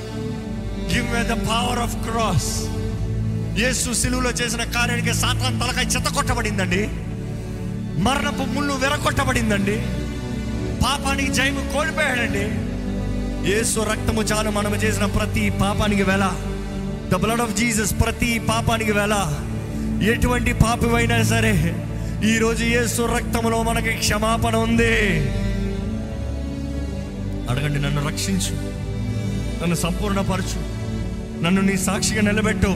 Give 0.95 1.15
me 1.15 1.23
the 1.23 1.33
power 1.33 1.79
of 1.79 1.97
cross 1.97 2.63
యేసు 3.61 3.93
సిలువలో 3.93 4.31
చేసిన 4.31 4.65
కార్యానికి 4.65 5.15
సాతాన్ 5.15 5.61
తలకాయ 5.61 5.85
చెత్త 5.85 6.13
కొట్టబడిందండి. 6.13 6.89
మరణపు 8.03 8.43
ముళ్ళు 8.43 8.75
వెరకొట్టబడిందండి 8.75 9.83
పాపానికి 10.85 11.33
జయము 11.33 11.73
కోల్పోయాడండి. 11.75 12.45
యేసు 13.51 13.81
రక్తము 13.81 14.23
చాలు. 14.23 14.51
మనము 14.51 14.75
చేసిన 14.75 15.05
ప్రతి 15.05 15.51
పాపానికి 15.51 16.03
వెల 16.03 16.33
ద 17.13 17.15
బ్లడ్ 17.15 17.41
ఆఫ్ 17.41 17.55
జీసస్ 17.55 17.95
ప్రతి 18.05 18.39
పాపానికి 18.39 18.93
వెల 18.93 19.41
ఎటువంటి 20.05 20.53
పాపమైనా 20.53 21.23
సరే 21.23 21.77
ఈరోజు 22.35 22.65
యేసు 22.65 23.03
రక్తములో 23.03 23.63
మనకి 23.63 23.89
క్షమాపణ 23.89 24.57
ఉంది. 24.57 25.21
అడగండి 27.51 27.83
నన్ను 27.83 28.09
రక్షించు. 28.09 28.55
నన్ను 29.63 29.75
సంపూర్ణపరచు. 29.75 30.75
నన్ను 31.45 31.63
నీ 31.63 31.77
సాక్షిగా 31.77 32.23
నిలబెట్టు. 32.23 32.67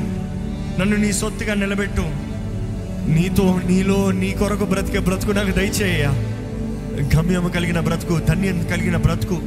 నన్ను 0.81 0.97
నీ 0.97 1.12
సొత్తుగా 1.12 1.55
నిలబెట్టు. 1.55 2.01
నీతో 3.11 3.61
నీలో 3.67 4.12
నీ 4.12 4.31
కొరకు 4.31 4.64
బ్రతికే 4.64 4.99
బ్రతుకు 4.99 5.33
నాకు 5.33 5.51
దయచేయ 5.51 6.05
గమ్యము 7.17 7.49
కలిగిన 7.49 7.81
బ్రతుకు 7.81 8.21
ధన్యం 8.29 8.67
కలిగిన 8.67 8.97
బ్రతుకు 8.97 9.41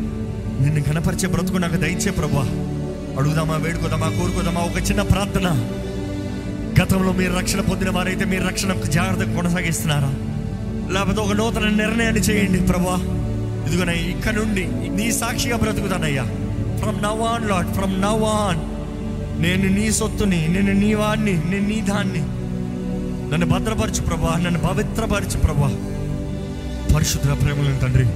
నిన్ను 0.64 0.84
కనపరిచే 0.84 1.28
బ్రతుకు 1.28 1.58
నాకు 1.58 1.76
దయచే 1.76 2.12
ప్రభా 2.12 2.42
అడుగుదామా 3.18 3.56
వేడుకోదామా 3.56 4.08
కోరుకోదామా 4.08 4.62
ఒక 4.62 4.90
చిన్న 4.90 5.02
ప్రార్థన. 5.02 5.72
గతంలో 6.80 7.12
మీరు 7.12 7.34
రక్షణ 7.34 7.62
పొందిన 7.62 7.90
వారైతే 7.90 8.26
మీరు 8.26 8.48
రక్షణ 8.48 8.74
జాగ్రత్తగా 8.74 9.36
కొనసాగిస్తున్నారా? 9.36 10.12
లేకపోతే 10.94 11.20
ఒక 11.22 11.32
నూతన 11.32 11.70
నిర్ణయాన్ని 11.70 12.22
చేయండి 12.22 12.60
ప్రభా. 12.60 12.96
ఇదిగోనై 13.68 13.98
ఇక్కడ 13.98 14.34
నుండి 14.34 14.64
నీ 14.90 15.12
సాక్షిగా 15.12 15.58
బ్రతుకుతానయ్యా. 15.58 16.24
From 16.80 17.04
now 17.04 17.22
on 17.22 17.50
Lord 17.50 17.68
from 17.68 18.02
now 18.02 18.24
on 18.24 18.62
నేను 19.42 19.70
నీ 19.80 19.92
సొత్తుని 19.92 20.48
నేను 20.48 20.74
నీ 20.74 20.94
వాడిని 20.94 21.34
నేను 21.50 21.68
నీ 21.68 21.82
దాన్ని 21.82 22.22
నన్ను 23.32 23.46
భద్రపరచు 23.46 24.02
ప్రభా 24.02 24.38
నన్ను 24.38 24.60
పవిత్రపరచు 24.60 25.40
ప్రభా. 25.40 25.70
పరిశుద్ధ 26.96 27.28
ప్రేమలను 27.28 27.80
తండ్రి 27.80 28.08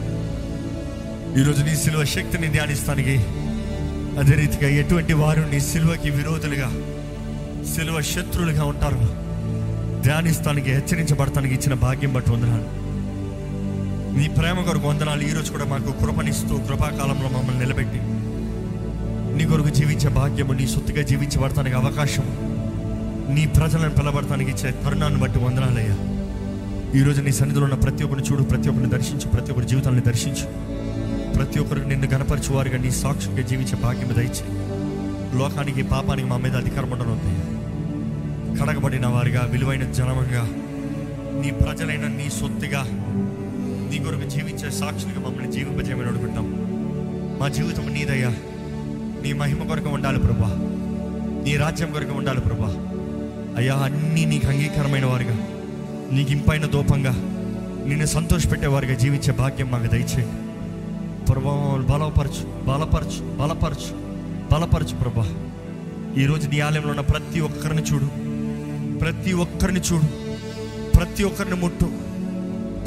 ఈరోజు 1.41 1.63
నీ 1.63 1.75
సిలువ 1.75 2.03
శక్తిని 2.05 2.47
ధ్యానిస్తానికి 2.47 3.15
అదే 4.19 4.35
రీతిగా 4.35 4.69
ఎటువంటి 4.69 5.13
వారు 5.13 5.41
నీ 5.51 5.59
సిలువకి 5.59 6.09
విరోధులుగా 6.09 6.69
సిలువ 7.73 8.01
శత్రులుగా 8.01 8.63
ఉంటారు. 8.65 8.99
ధ్యానిస్తానికి 10.01 10.71
హెచ్చరించబడతానికి 10.71 11.55
ఇచ్చిన 11.55 11.73
భాగ్యం 11.73 12.13
బట్టి 12.13 12.31
వందనాలు. 12.31 12.85
నీ 14.19 14.27
ప్రేమ 14.27 14.61
కొరకు 14.61 14.87
వందనాలు. 14.87 15.21
ఈరోజు 15.21 15.51
కూడా 15.51 15.65
మాకు 15.65 15.91
కృపనిస్తూ 15.91 16.57
కృపాకాలంలో 16.57 17.29
మమ్మల్ని 17.29 17.61
నిలబెట్టి 17.61 17.99
నీ 19.37 19.45
కొరకు 19.45 19.69
జీవించే 19.69 20.09
భాగ్యము 20.09 20.53
నీ 20.53 20.67
సొత్తుగా 20.67 21.01
జీవించబడతానికి 21.01 21.75
అవకాశం 21.75 22.23
నీ 23.35 23.45
ప్రజలను 23.45 23.89
పిలబడటానికి 23.89 24.51
ఇచ్చే 24.51 24.71
తరుణాన్ని 24.71 25.21
బట్టి 25.21 25.39
వందనాలయ్యా. 25.39 25.97
ఈరోజు 27.01 27.21
నీ 27.21 27.31
సన్నిధిలో 27.31 27.63
ఉన్న 27.63 27.75
ప్రతి 27.75 28.03
ఒక్కరిని 28.03 28.27
చూడు 28.27 28.43
ప్రతి 28.43 28.69
ఒక్కరిని 28.69 28.91
దర్శించు 28.91 29.27
ప్రతి 29.27 29.51
ఒక్కరి 29.51 29.67
జీవితాన్ని 29.67 30.01
దర్శించు. 30.01 30.47
ప్రతి 31.33 31.59
ఒక్కరికి 31.59 31.87
నిన్ను 31.87 32.07
గనపరచువారుగా 32.07 32.77
నీ 32.77 32.91
సాక్షిగా 32.91 33.41
జీవించే 33.41 33.77
భాగ్యం 33.81 34.15
దయచే 34.17 34.45
లోకానికి 35.39 35.83
పాపానికి 35.83 36.27
మా 36.27 36.37
మీద 36.37 36.55
అధికారం 36.55 36.91
ఉండనుంది 36.91 37.54
కడగబడిన 38.61 39.07
వారిగా 39.07 39.41
విలువైన 39.51 39.91
జనమంగా 39.91 40.49
నీ 41.41 41.51
ప్రజలైన 41.51 42.07
నీ 42.07 42.29
సొత్తుగా 42.29 42.87
నీ 43.91 43.97
కొరకు 43.97 44.29
జీవించే 44.29 44.71
సాక్షులుగా 44.71 45.19
మమ్మల్ని 45.19 45.51
జీవింపజేయమని 45.51 46.07
అడుగుతాం 46.07 46.65
మా 47.39 47.47
జీవితం 47.47 47.93
నీదయ్యా. 47.93 48.29
నీ 49.23 49.33
మహిమ 49.33 49.67
కొరకు 49.67 49.89
ఉండాలి 49.89 50.19
ప్రభా. 50.19 50.49
నీ 51.45 51.55
రాజ్యం 51.55 51.91
కొరకు 51.91 52.13
ఉండాలి 52.13 52.41
ప్రభా. 52.41 52.75
అయ్యా 53.57 53.75
అన్నీ 53.75 54.25
నీకు 54.25 54.47
అంగీకారమైన 54.47 55.05
వారుగా 55.05 55.35
నీకు 56.11 56.31
ఇంపైన 56.31 56.65
దూపంగా 56.65 57.11
నిన్ను 57.87 58.05
సంతోషపెట్టే 58.05 58.67
వారిగా 58.67 58.93
జీవించే 58.93 59.33
భాగ్యం 59.33 59.71
మాకు 59.71 59.87
దయచేయండి. 59.87 60.45
ప్రభావం 61.25 61.85
బలపరచు 61.85 62.63
బలపరచు 62.67 63.35
బలపరచు 63.35 63.93
బలపరచు 64.53 64.95
ప్రభా. 64.95 65.29
ఈరోజు 66.17 66.49
నీ 66.49 66.59
ఆలయంలో 66.59 66.89
ఉన్న 66.89 67.01
ప్రతి 67.01 67.39
ఒక్కరిని 67.39 67.81
చూడు. 67.81 68.24
ప్రతి 69.01 69.33
ఒక్కరిని 69.33 69.79
చూడు. 69.79 70.03
ప్రతి 70.97 71.23
ఒక్కరిని 71.23 71.55
ముట్టు. 71.55 71.85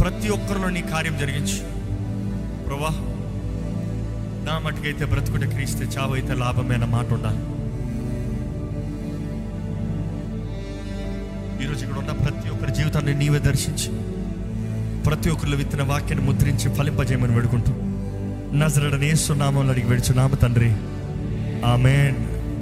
ప్రతి 0.01 0.29
ఒక్కరిలో 0.29 0.71
నీ 0.71 0.83
కార్యం 0.83 1.19
జరిగించు. 1.19 1.79
ప్రభా 2.67 2.89
నా 4.45 4.59
మటుకైతే 4.59 5.05
బ్రతుకుట 5.05 5.45
క్రీస్తే 5.45 5.85
చావైతే 5.85 6.35
లాభమైన 6.35 6.85
మాట 6.85 7.07
ఉండాలి. 7.13 7.39
ఈరోజు 11.65 11.85
ఇక్కడ 11.85 11.99
ఉన్న 11.99 12.11
ప్రతి 12.11 12.49
ఒక్కరి 12.49 12.73
జీవితాన్ని 12.73 13.15
నీవే 13.15 13.39
దర్శించి. 13.39 13.99
ప్రతి 15.03 15.31
ఒక్కరిలో 15.31 15.57
విత్తిన 15.57 15.83
వాక్యాన్ని 15.83 16.33
ముద్రించి 16.33 16.75
ఫలింపజేయమని 16.75 17.35
వేడుకుంటూ. 17.35 17.73
నజరడని 18.57 19.15
నామంలో 19.39 19.73
అడిగి 19.73 19.87
వెడుచు 19.87 20.15
నామ 20.15 20.35
తండ్రి. 20.35 20.73
ఆమెన్. 21.67 22.28